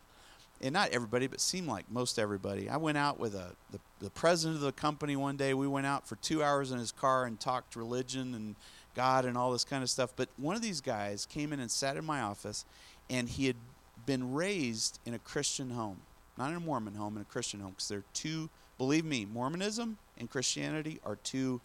And 0.63 0.73
not 0.73 0.91
everybody, 0.91 1.25
but 1.25 1.41
seemed 1.41 1.67
like 1.67 1.89
most 1.89 2.19
everybody. 2.19 2.69
I 2.69 2.77
went 2.77 2.97
out 2.97 3.19
with 3.19 3.33
a, 3.33 3.51
the, 3.71 3.79
the 3.99 4.09
president 4.11 4.57
of 4.57 4.61
the 4.61 4.71
company 4.71 5.15
one 5.15 5.35
day. 5.35 5.55
We 5.55 5.67
went 5.67 5.87
out 5.87 6.07
for 6.07 6.17
two 6.17 6.43
hours 6.43 6.71
in 6.71 6.77
his 6.77 6.91
car 6.91 7.25
and 7.25 7.39
talked 7.39 7.75
religion 7.75 8.35
and 8.35 8.55
God 8.95 9.25
and 9.25 9.37
all 9.37 9.51
this 9.51 9.63
kind 9.63 9.81
of 9.81 9.89
stuff. 9.89 10.13
But 10.15 10.29
one 10.37 10.55
of 10.55 10.61
these 10.61 10.81
guys 10.81 11.25
came 11.25 11.51
in 11.51 11.59
and 11.59 11.71
sat 11.71 11.97
in 11.97 12.05
my 12.05 12.21
office, 12.21 12.65
and 13.11 13.29
he 13.29 13.45
had 13.45 13.57
been 14.05 14.33
raised 14.33 14.99
in 15.05 15.13
a 15.13 15.19
Christian 15.19 15.69
home, 15.71 15.97
not 16.37 16.49
in 16.49 16.55
a 16.55 16.59
Mormon 16.59 16.95
home, 16.95 17.17
in 17.17 17.21
a 17.21 17.25
Christian 17.25 17.59
home, 17.59 17.71
because 17.71 17.89
they're 17.89 18.05
two, 18.13 18.49
believe 18.77 19.05
me, 19.05 19.25
Mormonism 19.25 19.97
and 20.17 20.29
Christianity 20.29 20.99
are 21.05 21.17
two 21.17 21.61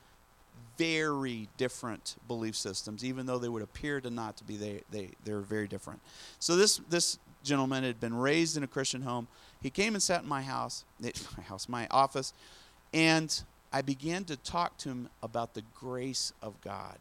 very 0.76 1.48
different 1.56 2.16
belief 2.26 2.56
systems, 2.56 3.04
even 3.04 3.26
though 3.26 3.38
they 3.38 3.48
would 3.48 3.62
appear 3.62 4.00
to 4.00 4.10
not 4.10 4.36
to 4.38 4.44
be. 4.44 4.56
They 4.56 4.82
they 4.90 5.10
they're 5.24 5.40
very 5.40 5.68
different. 5.68 6.00
So 6.38 6.56
this 6.56 6.78
this 6.90 7.18
gentleman 7.42 7.84
had 7.84 8.00
been 8.00 8.14
raised 8.14 8.56
in 8.56 8.62
a 8.62 8.66
Christian 8.66 9.02
home. 9.02 9.28
He 9.62 9.70
came 9.70 9.94
and 9.94 10.02
sat 10.02 10.22
in 10.22 10.28
my 10.28 10.42
house, 10.42 10.84
my 11.00 11.42
house, 11.42 11.68
my 11.68 11.86
office, 11.90 12.32
and 12.92 13.42
I 13.72 13.82
began 13.82 14.24
to 14.24 14.36
talk 14.36 14.76
to 14.78 14.88
him 14.88 15.08
about 15.22 15.54
the 15.54 15.62
grace 15.74 16.32
of 16.42 16.60
God. 16.60 16.98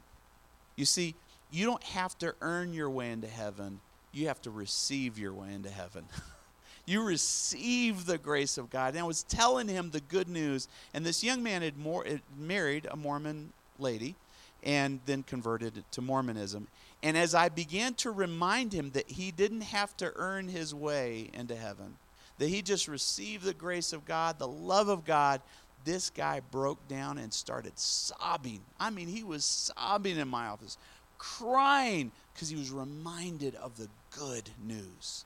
You 0.75 0.85
see, 0.85 1.15
you 1.51 1.65
don't 1.65 1.83
have 1.83 2.17
to 2.19 2.35
earn 2.41 2.73
your 2.73 2.89
way 2.89 3.11
into 3.11 3.27
heaven 3.27 3.79
you 4.15 4.27
have 4.27 4.41
to 4.43 4.51
receive 4.51 5.19
your 5.19 5.33
way 5.33 5.53
into 5.53 5.69
heaven. 5.69 6.05
you 6.85 7.03
receive 7.03 8.05
the 8.05 8.17
grace 8.17 8.57
of 8.57 8.69
God. 8.69 8.93
And 8.93 8.99
I 8.99 9.03
was 9.03 9.23
telling 9.23 9.67
him 9.67 9.89
the 9.89 10.01
good 10.01 10.29
news, 10.29 10.67
and 10.93 11.05
this 11.05 11.23
young 11.23 11.43
man 11.43 11.61
had, 11.61 11.77
more, 11.77 12.05
had 12.05 12.21
married 12.37 12.87
a 12.89 12.95
Mormon 12.95 13.51
lady 13.77 14.15
and 14.63 14.99
then 15.05 15.23
converted 15.23 15.83
to 15.91 16.01
Mormonism. 16.01 16.67
And 17.03 17.17
as 17.17 17.35
I 17.35 17.49
began 17.49 17.93
to 17.95 18.11
remind 18.11 18.73
him 18.73 18.91
that 18.91 19.09
he 19.09 19.31
didn't 19.31 19.61
have 19.61 19.95
to 19.97 20.11
earn 20.15 20.47
his 20.47 20.73
way 20.73 21.29
into 21.33 21.55
heaven, 21.55 21.97
that 22.39 22.47
he 22.47 22.61
just 22.61 22.87
received 22.87 23.43
the 23.43 23.53
grace 23.53 23.93
of 23.93 24.05
God, 24.05 24.39
the 24.39 24.47
love 24.47 24.89
of 24.89 25.05
God, 25.05 25.41
this 25.85 26.09
guy 26.09 26.41
broke 26.51 26.87
down 26.87 27.19
and 27.19 27.31
started 27.31 27.77
sobbing. 27.77 28.61
I 28.79 28.89
mean, 28.89 29.07
he 29.07 29.23
was 29.23 29.45
sobbing 29.45 30.17
in 30.17 30.27
my 30.27 30.47
office, 30.47 30.77
crying 31.17 32.11
because 32.33 32.49
he 32.49 32.55
was 32.55 32.71
reminded 32.71 33.55
of 33.55 33.77
the 33.77 33.87
good 34.17 34.49
news. 34.63 35.25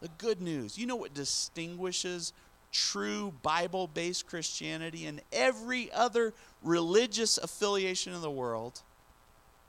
The 0.00 0.08
good 0.18 0.40
news. 0.40 0.78
You 0.78 0.86
know 0.86 0.96
what 0.96 1.14
distinguishes 1.14 2.32
true 2.72 3.32
Bible 3.42 3.86
based 3.86 4.26
Christianity 4.26 5.06
and 5.06 5.20
every 5.32 5.90
other 5.92 6.34
religious 6.62 7.38
affiliation 7.38 8.12
in 8.12 8.20
the 8.20 8.30
world? 8.30 8.82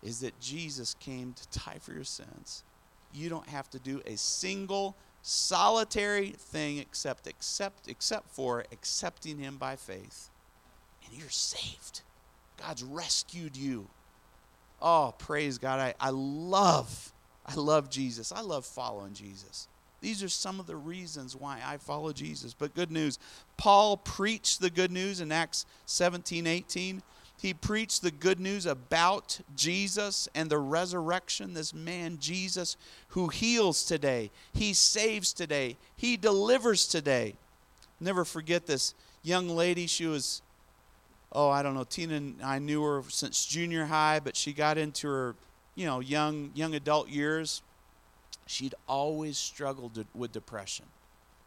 Is 0.01 0.21
that 0.21 0.39
Jesus 0.39 0.95
came 0.95 1.33
to 1.33 1.59
die 1.59 1.77
for 1.79 1.93
your 1.93 2.03
sins. 2.03 2.63
You 3.13 3.29
don't 3.29 3.49
have 3.49 3.69
to 3.71 3.79
do 3.79 4.01
a 4.05 4.15
single 4.15 4.95
solitary 5.21 6.29
thing 6.29 6.77
except 6.77 7.27
except 7.27 7.87
except 7.89 8.31
for 8.31 8.63
accepting 8.71 9.37
him 9.37 9.57
by 9.57 9.75
faith 9.75 10.29
and 11.05 11.19
you're 11.19 11.29
saved 11.29 12.01
god's 12.57 12.83
rescued 12.83 13.57
you 13.57 13.87
oh 14.81 15.13
praise 15.17 15.57
god 15.57 15.79
i, 15.79 15.93
I 15.99 16.11
love 16.11 17.13
I 17.49 17.55
love 17.55 17.89
Jesus. 17.89 18.31
I 18.31 18.41
love 18.41 18.63
following 18.63 19.13
Jesus. 19.13 19.67
These 20.01 20.23
are 20.23 20.29
some 20.29 20.59
of 20.59 20.67
the 20.67 20.75
reasons 20.75 21.35
why 21.35 21.59
I 21.65 21.77
follow 21.77 22.13
Jesus. 22.13 22.53
But 22.53 22.75
good 22.75 22.91
news 22.91 23.17
Paul 23.57 23.97
preached 23.97 24.61
the 24.61 24.69
good 24.69 24.91
news 24.91 25.19
in 25.19 25.31
Acts 25.31 25.65
17 25.87 26.45
18. 26.45 27.01
He 27.41 27.53
preached 27.53 28.01
the 28.01 28.11
good 28.11 28.39
news 28.39 28.65
about 28.65 29.39
Jesus 29.55 30.27
and 30.35 30.49
the 30.49 30.57
resurrection. 30.59 31.53
This 31.53 31.73
man, 31.73 32.17
Jesus, 32.19 32.75
who 33.09 33.29
heals 33.29 33.85
today, 33.85 34.29
he 34.53 34.73
saves 34.73 35.33
today, 35.33 35.77
he 35.95 36.17
delivers 36.17 36.85
today. 36.85 37.35
Never 37.99 38.25
forget 38.25 38.67
this 38.67 38.93
young 39.23 39.49
lady. 39.49 39.87
She 39.87 40.05
was 40.05 40.41
oh, 41.31 41.49
I 41.49 41.61
don't 41.61 41.75
know, 41.75 41.83
Tina, 41.83 42.15
and 42.15 42.41
I 42.43 42.59
knew 42.59 42.81
her 42.83 43.03
since 43.07 43.45
junior 43.45 43.85
high, 43.85 44.19
but 44.19 44.35
she 44.35 44.53
got 44.53 44.77
into 44.77 45.07
her, 45.07 45.35
you 45.75 45.85
know, 45.85 45.99
young 45.99 46.51
young 46.55 46.75
adult 46.75 47.09
years. 47.09 47.61
She'd 48.47 48.75
always 48.87 49.37
struggled 49.37 50.03
with 50.15 50.31
depression. 50.31 50.85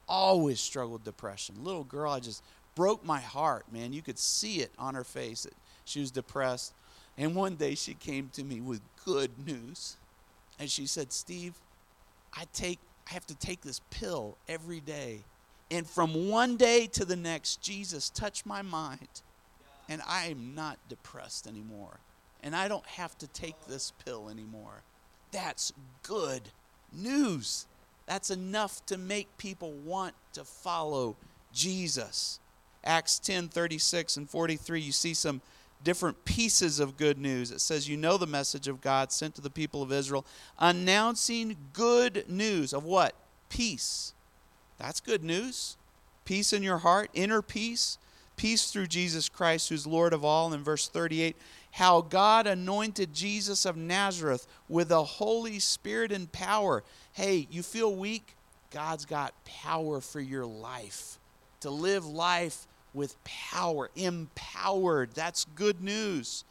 Always 0.08 0.60
struggled 0.60 0.92
with 0.92 1.04
depression. 1.04 1.56
Little 1.62 1.84
girl, 1.84 2.12
I 2.12 2.20
just 2.20 2.44
broke 2.74 3.04
my 3.04 3.20
heart, 3.20 3.64
man. 3.72 3.92
You 3.92 4.02
could 4.02 4.18
see 4.18 4.60
it 4.60 4.70
on 4.78 4.94
her 4.94 5.04
face 5.04 5.42
that 5.42 5.54
she 5.84 6.00
was 6.00 6.10
depressed. 6.10 6.74
And 7.18 7.34
one 7.34 7.56
day 7.56 7.74
she 7.74 7.94
came 7.94 8.30
to 8.34 8.44
me 8.44 8.60
with 8.60 8.80
good 9.04 9.30
news. 9.46 9.96
And 10.58 10.70
she 10.70 10.86
said, 10.86 11.12
Steve, 11.12 11.54
I 12.34 12.44
take 12.52 12.78
I 13.10 13.14
have 13.14 13.26
to 13.26 13.34
take 13.34 13.62
this 13.62 13.80
pill 13.90 14.36
every 14.48 14.80
day. 14.80 15.20
And 15.70 15.86
from 15.86 16.28
one 16.28 16.56
day 16.56 16.86
to 16.92 17.04
the 17.04 17.16
next, 17.16 17.60
Jesus 17.60 18.10
touched 18.10 18.46
my 18.46 18.62
mind. 18.62 19.22
And 19.88 20.02
I 20.06 20.26
am 20.26 20.54
not 20.54 20.78
depressed 20.88 21.46
anymore. 21.46 22.00
And 22.42 22.56
I 22.56 22.68
don't 22.68 22.86
have 22.86 23.16
to 23.18 23.26
take 23.26 23.66
this 23.66 23.92
pill 24.04 24.28
anymore. 24.28 24.82
That's 25.30 25.72
good 26.02 26.50
news. 26.92 27.66
That's 28.06 28.30
enough 28.30 28.84
to 28.86 28.98
make 28.98 29.38
people 29.38 29.72
want 29.72 30.14
to 30.34 30.44
follow 30.44 31.16
Jesus. 31.52 32.40
Acts 32.84 33.18
10 33.18 33.48
36 33.48 34.16
and 34.16 34.28
43, 34.28 34.80
you 34.80 34.92
see 34.92 35.14
some 35.14 35.40
different 35.84 36.24
pieces 36.24 36.80
of 36.80 36.96
good 36.96 37.18
news. 37.18 37.50
It 37.50 37.60
says, 37.60 37.88
You 37.88 37.96
know 37.96 38.16
the 38.16 38.26
message 38.26 38.68
of 38.68 38.80
God 38.80 39.12
sent 39.12 39.34
to 39.36 39.40
the 39.40 39.50
people 39.50 39.82
of 39.82 39.92
Israel, 39.92 40.26
announcing 40.58 41.56
good 41.72 42.24
news 42.28 42.72
of 42.72 42.84
what? 42.84 43.14
Peace. 43.48 44.14
That's 44.78 45.00
good 45.00 45.22
news. 45.22 45.76
Peace 46.24 46.52
in 46.52 46.62
your 46.62 46.78
heart, 46.78 47.10
inner 47.14 47.42
peace, 47.42 47.98
peace 48.42 48.72
through 48.72 48.88
Jesus 48.88 49.28
Christ, 49.28 49.68
who's 49.68 49.86
Lord 49.86 50.12
of 50.12 50.24
all. 50.24 50.52
In 50.52 50.64
verse 50.64 50.88
38, 50.88 51.36
how 51.70 52.00
God 52.00 52.48
anointed 52.48 53.14
Jesus 53.14 53.64
of 53.64 53.76
Nazareth 53.76 54.48
with 54.68 54.88
the 54.88 55.04
Holy 55.04 55.60
Spirit 55.60 56.10
and 56.10 56.30
power. 56.32 56.82
Hey, 57.12 57.46
you 57.52 57.62
feel 57.62 57.94
weak? 57.94 58.34
God's 58.72 59.04
got 59.04 59.32
power 59.44 60.00
for 60.00 60.18
your 60.18 60.44
life 60.44 61.20
to 61.60 61.70
live 61.70 62.04
life 62.04 62.66
with 62.92 63.14
power, 63.22 63.90
empowered. 63.94 65.12
That's 65.14 65.46
good 65.54 65.80
news. 65.80 66.42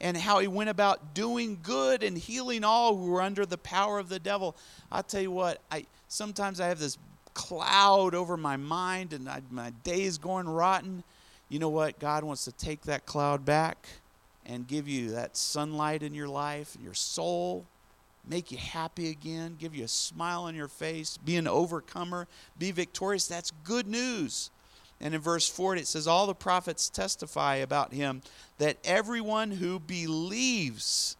And 0.00 0.16
how 0.16 0.40
he 0.40 0.48
went 0.48 0.70
about 0.70 1.14
doing 1.14 1.60
good 1.62 2.02
and 2.02 2.18
healing 2.18 2.64
all 2.64 2.96
who 2.96 3.12
were 3.12 3.22
under 3.22 3.46
the 3.46 3.58
power 3.58 4.00
of 4.00 4.08
the 4.08 4.18
devil. 4.18 4.56
I'll 4.90 5.04
tell 5.04 5.22
you 5.22 5.30
what, 5.30 5.60
I 5.70 5.86
sometimes 6.08 6.60
I 6.60 6.66
have 6.66 6.80
this 6.80 6.98
cloud 7.34 8.16
over 8.16 8.36
my 8.36 8.56
mind 8.56 9.12
and 9.12 9.28
I, 9.28 9.40
my 9.52 9.70
day 9.84 10.02
is 10.02 10.18
going 10.18 10.48
rotten. 10.48 11.04
You 11.48 11.58
know 11.58 11.68
what? 11.68 11.98
God 11.98 12.24
wants 12.24 12.44
to 12.44 12.52
take 12.52 12.82
that 12.82 13.06
cloud 13.06 13.44
back 13.44 13.86
and 14.44 14.66
give 14.66 14.88
you 14.88 15.10
that 15.10 15.36
sunlight 15.36 16.02
in 16.02 16.14
your 16.14 16.28
life, 16.28 16.76
your 16.82 16.94
soul, 16.94 17.66
make 18.28 18.50
you 18.50 18.58
happy 18.58 19.10
again, 19.10 19.56
give 19.58 19.74
you 19.74 19.84
a 19.84 19.88
smile 19.88 20.42
on 20.42 20.54
your 20.54 20.68
face, 20.68 21.16
be 21.16 21.36
an 21.36 21.48
overcomer, 21.48 22.26
be 22.58 22.70
victorious. 22.70 23.26
That's 23.26 23.52
good 23.64 23.86
news. 23.86 24.50
And 25.00 25.14
in 25.14 25.20
verse 25.20 25.48
40, 25.48 25.82
it 25.82 25.86
says, 25.86 26.06
All 26.06 26.26
the 26.26 26.34
prophets 26.34 26.90
testify 26.90 27.56
about 27.56 27.92
him 27.92 28.22
that 28.58 28.78
everyone 28.84 29.52
who 29.52 29.78
believes 29.78 31.16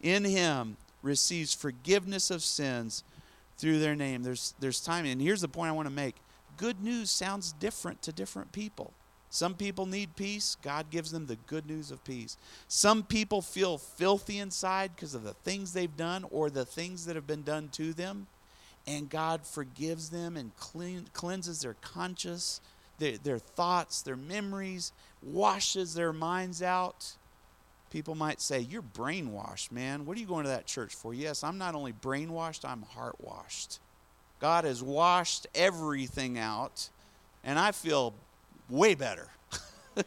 in 0.00 0.24
him 0.24 0.76
receives 1.02 1.54
forgiveness 1.54 2.30
of 2.30 2.42
sins 2.42 3.04
through 3.58 3.78
their 3.78 3.94
name. 3.94 4.22
There's, 4.22 4.54
there's 4.58 4.80
time. 4.80 5.04
And 5.04 5.20
here's 5.20 5.42
the 5.42 5.48
point 5.48 5.68
I 5.68 5.72
want 5.72 5.86
to 5.86 5.94
make 5.94 6.16
good 6.56 6.82
news 6.82 7.10
sounds 7.10 7.52
different 7.52 8.02
to 8.02 8.12
different 8.12 8.52
people. 8.52 8.92
Some 9.30 9.54
people 9.54 9.86
need 9.86 10.16
peace. 10.16 10.56
God 10.60 10.90
gives 10.90 11.12
them 11.12 11.26
the 11.26 11.38
good 11.46 11.66
news 11.66 11.90
of 11.90 12.04
peace. 12.04 12.36
Some 12.68 13.02
people 13.04 13.40
feel 13.40 13.78
filthy 13.78 14.38
inside 14.38 14.90
because 14.94 15.14
of 15.14 15.22
the 15.22 15.34
things 15.34 15.72
they've 15.72 15.96
done 15.96 16.24
or 16.30 16.50
the 16.50 16.64
things 16.64 17.06
that 17.06 17.14
have 17.14 17.26
been 17.26 17.42
done 17.42 17.68
to 17.72 17.92
them. 17.92 18.26
And 18.86 19.08
God 19.08 19.46
forgives 19.46 20.10
them 20.10 20.36
and 20.36 20.56
clean, 20.56 21.06
cleanses 21.12 21.60
their 21.60 21.76
conscience 21.80 22.60
their, 23.00 23.18
their 23.18 23.38
thoughts, 23.38 24.02
their 24.02 24.16
memories, 24.16 24.92
washes 25.22 25.94
their 25.94 26.12
minds 26.12 26.62
out. 26.62 27.16
People 27.90 28.14
might 28.14 28.40
say, 28.40 28.60
You're 28.60 28.82
brainwashed, 28.82 29.72
man. 29.72 30.06
What 30.06 30.16
are 30.16 30.20
you 30.20 30.26
going 30.26 30.44
to 30.44 30.50
that 30.50 30.66
church 30.66 30.94
for? 30.94 31.12
Yes, 31.12 31.42
I'm 31.42 31.58
not 31.58 31.74
only 31.74 31.92
brainwashed, 31.92 32.64
I'm 32.64 32.82
heart 32.82 33.16
washed. 33.18 33.80
God 34.38 34.64
has 34.64 34.82
washed 34.82 35.48
everything 35.54 36.38
out, 36.38 36.90
and 37.42 37.58
I 37.58 37.72
feel 37.72 38.14
way 38.70 38.94
better. 38.94 39.28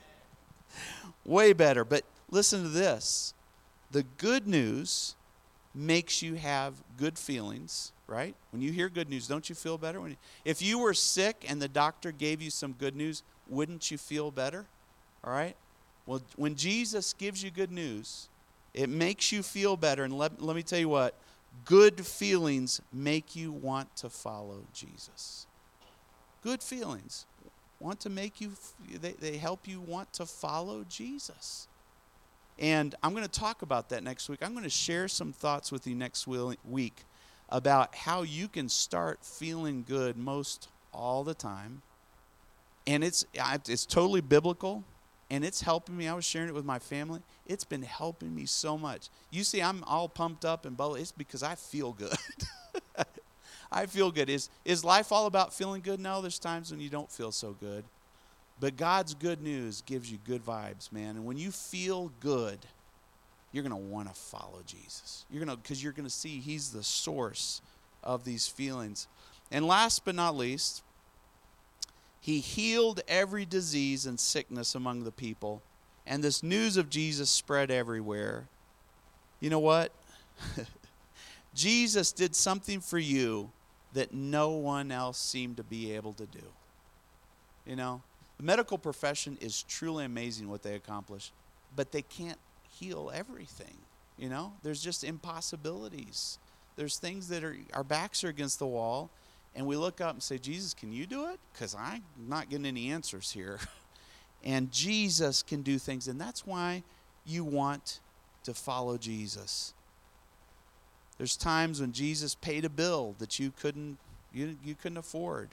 way 1.25 1.53
better. 1.53 1.83
But 1.85 2.03
listen 2.29 2.63
to 2.63 2.69
this 2.69 3.33
the 3.91 4.03
good 4.17 4.47
news 4.47 5.15
makes 5.75 6.21
you 6.21 6.35
have 6.35 6.75
good 6.97 7.17
feelings 7.17 7.93
right? 8.07 8.35
When 8.51 8.61
you 8.61 8.71
hear 8.71 8.89
good 8.89 9.09
news, 9.09 9.27
don't 9.27 9.49
you 9.49 9.55
feel 9.55 9.77
better? 9.77 9.99
When 9.99 10.11
you, 10.11 10.17
if 10.45 10.61
you 10.61 10.79
were 10.79 10.93
sick 10.93 11.45
and 11.47 11.61
the 11.61 11.67
doctor 11.67 12.11
gave 12.11 12.41
you 12.41 12.49
some 12.49 12.73
good 12.73 12.95
news, 12.95 13.23
wouldn't 13.47 13.91
you 13.91 13.97
feel 13.97 14.31
better? 14.31 14.65
All 15.23 15.33
right? 15.33 15.55
Well, 16.05 16.21
when 16.35 16.55
Jesus 16.55 17.13
gives 17.13 17.43
you 17.43 17.49
good 17.49 17.71
news, 17.71 18.29
it 18.73 18.89
makes 18.89 19.31
you 19.31 19.41
feel 19.41 19.77
better. 19.77 20.03
And 20.03 20.17
let, 20.17 20.41
let 20.41 20.55
me 20.55 20.63
tell 20.63 20.79
you 20.79 20.89
what 20.89 21.15
good 21.65 22.05
feelings 22.05 22.81
make 22.91 23.35
you 23.35 23.51
want 23.51 23.95
to 23.97 24.09
follow 24.09 24.63
Jesus. 24.73 25.47
Good 26.41 26.61
feelings 26.61 27.25
want 27.83 27.99
to 28.01 28.09
make 28.09 28.39
you, 28.39 28.53
they, 29.01 29.11
they 29.11 29.37
help 29.37 29.67
you 29.67 29.81
want 29.81 30.13
to 30.13 30.25
follow 30.25 30.85
Jesus. 30.87 31.67
And 32.57 32.95
I'm 33.03 33.11
going 33.11 33.25
to 33.25 33.39
talk 33.39 33.61
about 33.61 33.89
that 33.89 34.03
next 34.03 34.29
week. 34.29 34.39
I'm 34.41 34.53
going 34.53 34.63
to 34.63 34.69
share 34.69 35.07
some 35.07 35.33
thoughts 35.33 35.71
with 35.71 35.85
you 35.85 35.95
next 35.95 36.27
week 36.27 36.95
about 37.49 37.93
how 37.95 38.21
you 38.21 38.47
can 38.47 38.69
start 38.69 39.19
feeling 39.23 39.83
good 39.87 40.17
most 40.17 40.69
all 40.93 41.23
the 41.23 41.33
time. 41.33 41.81
And 42.85 43.03
it's 43.03 43.25
it's 43.33 43.85
totally 43.85 44.21
biblical 44.21 44.83
and 45.29 45.43
it's 45.43 45.61
helping 45.61 45.97
me. 45.97 46.07
I 46.07 46.13
was 46.13 46.25
sharing 46.25 46.49
it 46.49 46.53
with 46.53 46.65
my 46.65 46.79
family. 46.79 47.21
It's 47.47 47.63
been 47.63 47.81
helping 47.81 48.35
me 48.35 48.45
so 48.45 48.77
much. 48.77 49.09
You 49.31 49.43
see, 49.43 49.61
I'm 49.61 49.83
all 49.85 50.09
pumped 50.09 50.45
up 50.45 50.65
and 50.65 50.75
bubbly. 50.77 51.01
It's 51.01 51.11
because 51.11 51.43
I 51.43 51.55
feel 51.55 51.93
good. 51.93 52.13
I 53.73 53.87
feel 53.87 54.11
good. 54.11 54.29
Is 54.29 54.49
is 54.63 54.85
life 54.85 55.11
all 55.11 55.25
about 55.25 55.53
feeling 55.53 55.81
good? 55.81 55.99
No, 55.99 56.21
there's 56.21 56.39
times 56.39 56.71
when 56.71 56.79
you 56.79 56.89
don't 56.89 57.11
feel 57.11 57.31
so 57.31 57.55
good. 57.59 57.83
But 58.59 58.77
God's 58.77 59.13
good 59.13 59.41
news 59.41 59.81
gives 59.81 60.11
you 60.11 60.19
good 60.23 60.45
vibes, 60.45 60.91
man. 60.91 61.15
And 61.15 61.25
when 61.25 61.37
you 61.37 61.51
feel 61.51 62.11
good, 62.19 62.59
you're 63.51 63.63
going 63.63 63.71
to 63.71 63.89
want 63.91 64.07
to 64.07 64.13
follow 64.13 64.61
Jesus. 64.65 65.25
You're 65.29 65.43
going 65.43 65.55
to 65.55 65.61
because 65.61 65.83
you're 65.83 65.91
going 65.91 66.07
to 66.07 66.13
see 66.13 66.39
he's 66.39 66.71
the 66.71 66.83
source 66.83 67.61
of 68.03 68.23
these 68.23 68.47
feelings. 68.47 69.07
And 69.51 69.67
last 69.67 70.05
but 70.05 70.15
not 70.15 70.35
least, 70.35 70.83
he 72.21 72.39
healed 72.39 73.01
every 73.07 73.45
disease 73.45 74.05
and 74.05 74.19
sickness 74.19 74.75
among 74.75 75.03
the 75.03 75.11
people. 75.11 75.61
And 76.05 76.23
this 76.23 76.43
news 76.43 76.77
of 76.77 76.89
Jesus 76.89 77.29
spread 77.29 77.71
everywhere. 77.71 78.47
You 79.39 79.49
know 79.49 79.59
what? 79.59 79.91
Jesus 81.53 82.11
did 82.11 82.35
something 82.35 82.79
for 82.79 82.97
you 82.97 83.51
that 83.93 84.13
no 84.13 84.51
one 84.51 84.91
else 84.91 85.17
seemed 85.17 85.57
to 85.57 85.63
be 85.63 85.93
able 85.93 86.13
to 86.13 86.25
do. 86.25 86.43
You 87.65 87.75
know, 87.75 88.01
the 88.37 88.43
medical 88.43 88.77
profession 88.77 89.37
is 89.39 89.63
truly 89.63 90.05
amazing 90.05 90.49
what 90.49 90.63
they 90.63 90.75
accomplish, 90.75 91.31
but 91.75 91.91
they 91.91 92.01
can't 92.01 92.39
heal 92.69 93.11
everything. 93.13 93.77
You 94.17 94.29
know, 94.29 94.53
there's 94.63 94.81
just 94.81 95.03
impossibilities. 95.03 96.37
There's 96.75 96.97
things 96.97 97.27
that 97.29 97.43
are 97.43 97.55
our 97.73 97.83
backs 97.83 98.23
are 98.23 98.29
against 98.29 98.59
the 98.59 98.67
wall, 98.67 99.09
and 99.55 99.67
we 99.67 99.75
look 99.75 100.01
up 100.01 100.13
and 100.13 100.23
say, 100.23 100.37
Jesus, 100.37 100.73
can 100.73 100.91
you 100.91 101.05
do 101.05 101.29
it? 101.29 101.39
Because 101.51 101.75
I'm 101.75 102.03
not 102.17 102.49
getting 102.49 102.65
any 102.65 102.91
answers 102.91 103.31
here. 103.31 103.59
and 104.43 104.71
Jesus 104.71 105.43
can 105.43 105.61
do 105.61 105.77
things, 105.77 106.07
and 106.07 106.19
that's 106.19 106.45
why 106.45 106.83
you 107.25 107.43
want 107.43 107.99
to 108.43 108.53
follow 108.53 108.97
Jesus. 108.97 109.73
There's 111.23 111.37
times 111.37 111.79
when 111.79 111.93
Jesus 111.93 112.35
paid 112.35 112.65
a 112.65 112.69
bill 112.69 113.15
that 113.19 113.39
you 113.39 113.53
couldn't 113.57 113.97
you, 114.33 114.57
you 114.61 114.75
couldn't 114.75 114.97
afford, 114.97 115.51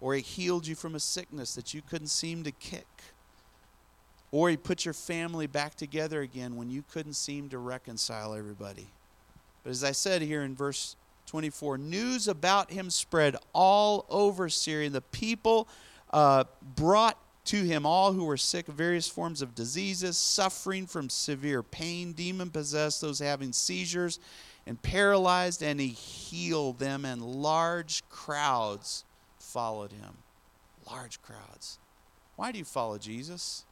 or 0.00 0.14
he 0.14 0.22
healed 0.22 0.66
you 0.66 0.74
from 0.74 0.94
a 0.94 1.00
sickness 1.00 1.54
that 1.54 1.74
you 1.74 1.82
couldn't 1.82 2.06
seem 2.06 2.44
to 2.44 2.50
kick 2.50 2.86
or 4.32 4.48
he 4.48 4.56
put 4.56 4.86
your 4.86 4.94
family 4.94 5.46
back 5.46 5.74
together 5.74 6.22
again 6.22 6.56
when 6.56 6.70
you 6.70 6.82
couldn't 6.90 7.12
seem 7.12 7.50
to 7.50 7.58
reconcile 7.58 8.32
everybody. 8.32 8.86
But 9.64 9.68
as 9.68 9.84
I 9.84 9.92
said 9.92 10.22
here 10.22 10.40
in 10.44 10.54
verse 10.54 10.96
24, 11.26 11.76
news 11.76 12.26
about 12.26 12.70
him 12.70 12.88
spread 12.88 13.36
all 13.52 14.06
over 14.08 14.48
Syria. 14.48 14.88
The 14.88 15.02
people 15.02 15.68
uh, 16.10 16.44
brought 16.74 17.18
to 17.44 17.62
him 17.62 17.84
all 17.84 18.14
who 18.14 18.24
were 18.24 18.38
sick 18.38 18.66
of 18.66 18.76
various 18.76 19.06
forms 19.06 19.42
of 19.42 19.54
diseases, 19.54 20.16
suffering 20.16 20.86
from 20.86 21.10
severe 21.10 21.62
pain, 21.62 22.14
demon 22.14 22.48
possessed, 22.48 23.02
those 23.02 23.18
having 23.18 23.52
seizures, 23.52 24.20
and 24.66 24.80
paralyzed, 24.82 25.62
and 25.62 25.78
he 25.78 25.88
healed 25.88 26.78
them, 26.78 27.04
and 27.04 27.22
large 27.22 28.02
crowds 28.08 29.04
followed 29.38 29.92
him. 29.92 30.18
Large 30.90 31.22
crowds. 31.22 31.78
Why 32.36 32.52
do 32.52 32.58
you 32.58 32.64
follow 32.64 32.98
Jesus? 32.98 33.64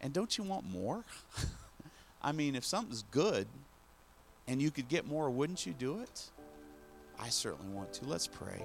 And 0.00 0.12
don't 0.12 0.36
you 0.36 0.44
want 0.44 0.68
more? 0.68 1.04
I 2.22 2.32
mean, 2.32 2.56
if 2.56 2.64
something's 2.64 3.04
good 3.10 3.46
and 4.46 4.60
you 4.60 4.70
could 4.70 4.88
get 4.88 5.06
more, 5.06 5.30
wouldn't 5.30 5.66
you 5.66 5.72
do 5.72 6.00
it? 6.00 6.30
I 7.18 7.28
certainly 7.28 7.72
want 7.72 7.92
to. 7.94 8.04
Let's 8.04 8.26
pray. 8.26 8.62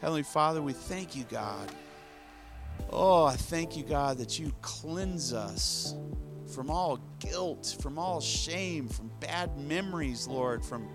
Heavenly 0.00 0.22
Father, 0.22 0.60
we 0.60 0.72
thank 0.72 1.16
you, 1.16 1.24
God. 1.30 1.70
Oh, 2.90 3.24
I 3.24 3.36
thank 3.36 3.76
you, 3.76 3.84
God, 3.84 4.18
that 4.18 4.38
you 4.38 4.52
cleanse 4.62 5.32
us 5.32 5.94
from 6.52 6.70
all 6.70 6.98
guilt, 7.18 7.76
from 7.80 7.98
all 7.98 8.20
shame, 8.20 8.88
from 8.88 9.10
bad 9.20 9.56
memories, 9.58 10.26
Lord, 10.26 10.64
from 10.64 10.88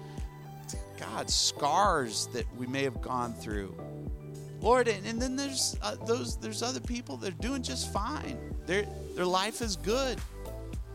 God 0.99 1.29
scars 1.29 2.27
that 2.33 2.45
we 2.55 2.67
may 2.67 2.83
have 2.83 3.01
gone 3.01 3.33
through. 3.33 3.75
Lord, 4.59 4.87
and, 4.87 5.05
and 5.05 5.21
then 5.21 5.35
there's 5.35 5.77
uh, 5.81 5.95
those 6.05 6.37
there's 6.37 6.63
other 6.63 6.79
people 6.79 7.17
that 7.17 7.33
are 7.33 7.41
doing 7.41 7.61
just 7.61 7.93
fine. 7.93 8.37
Their 8.65 8.87
their 9.15 9.25
life 9.25 9.61
is 9.61 9.75
good. 9.75 10.19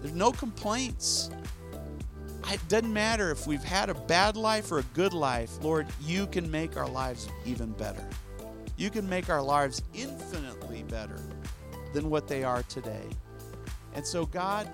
There's 0.00 0.14
no 0.14 0.32
complaints. 0.32 1.30
It 2.50 2.60
doesn't 2.68 2.92
matter 2.92 3.30
if 3.30 3.46
we've 3.46 3.62
had 3.62 3.88
a 3.88 3.94
bad 3.94 4.36
life 4.36 4.72
or 4.72 4.80
a 4.80 4.84
good 4.94 5.14
life. 5.14 5.50
Lord, 5.62 5.86
you 6.02 6.26
can 6.26 6.50
make 6.50 6.76
our 6.76 6.88
lives 6.88 7.28
even 7.46 7.70
better. 7.72 8.04
You 8.76 8.90
can 8.90 9.08
make 9.08 9.30
our 9.30 9.40
lives 9.40 9.80
infinitely 9.94 10.82
better 10.82 11.20
than 11.94 12.10
what 12.10 12.26
they 12.26 12.42
are 12.42 12.64
today. 12.64 13.04
And 13.94 14.06
so, 14.06 14.26
God, 14.26 14.68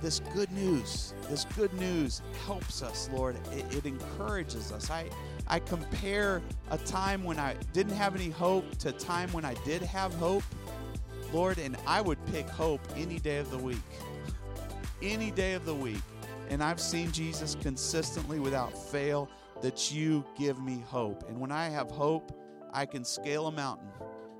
this 0.00 0.20
good 0.34 0.50
news, 0.50 1.14
this 1.30 1.44
good 1.56 1.72
news 1.74 2.22
helps 2.44 2.82
us, 2.82 3.08
Lord. 3.12 3.36
It, 3.52 3.64
it, 3.72 3.86
encourages 3.86 4.72
us. 4.72 4.90
I, 4.90 5.08
I 5.46 5.60
compare 5.60 6.42
a 6.70 6.78
time 6.78 7.22
when 7.22 7.38
I 7.38 7.54
didn't 7.72 7.94
have 7.94 8.16
any 8.16 8.30
hope 8.30 8.76
to 8.78 8.88
a 8.88 8.92
time 8.92 9.32
when 9.32 9.44
I 9.44 9.54
did 9.64 9.80
have 9.82 10.12
hope, 10.14 10.42
Lord, 11.32 11.58
and 11.58 11.76
I 11.86 12.00
would 12.00 12.18
pick 12.26 12.48
hope 12.48 12.80
any 12.96 13.20
day 13.20 13.38
of 13.38 13.50
the 13.52 13.58
week. 13.58 13.78
Any 15.00 15.30
day 15.30 15.54
of 15.54 15.64
the 15.64 15.74
week. 15.74 16.02
And 16.50 16.62
I've 16.62 16.80
seen 16.80 17.12
Jesus 17.12 17.56
consistently 17.60 18.40
without 18.40 18.76
fail 18.76 19.30
that 19.62 19.92
you 19.92 20.24
give 20.36 20.60
me 20.60 20.82
hope. 20.86 21.28
And 21.28 21.40
when 21.40 21.52
I 21.52 21.68
have 21.68 21.90
hope, 21.90 22.36
I 22.72 22.86
can 22.86 23.04
scale 23.04 23.46
a 23.46 23.52
mountain. 23.52 23.88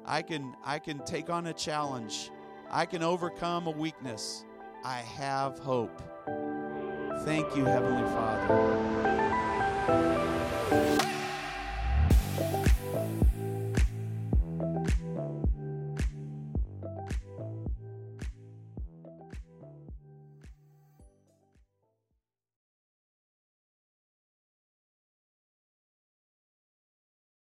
I 0.04 0.22
can 0.22 0.54
I 0.64 0.78
can 0.78 0.98
take 1.04 1.30
on 1.30 1.46
a 1.46 1.52
challenge. 1.52 2.30
I 2.74 2.86
can 2.86 3.02
overcome 3.02 3.66
a 3.66 3.70
weakness. 3.70 4.46
I 4.82 5.00
have 5.00 5.58
hope. 5.58 6.00
Thank 7.22 7.54
you, 7.54 7.66
Heavenly 7.66 8.10
Father. 8.12 8.82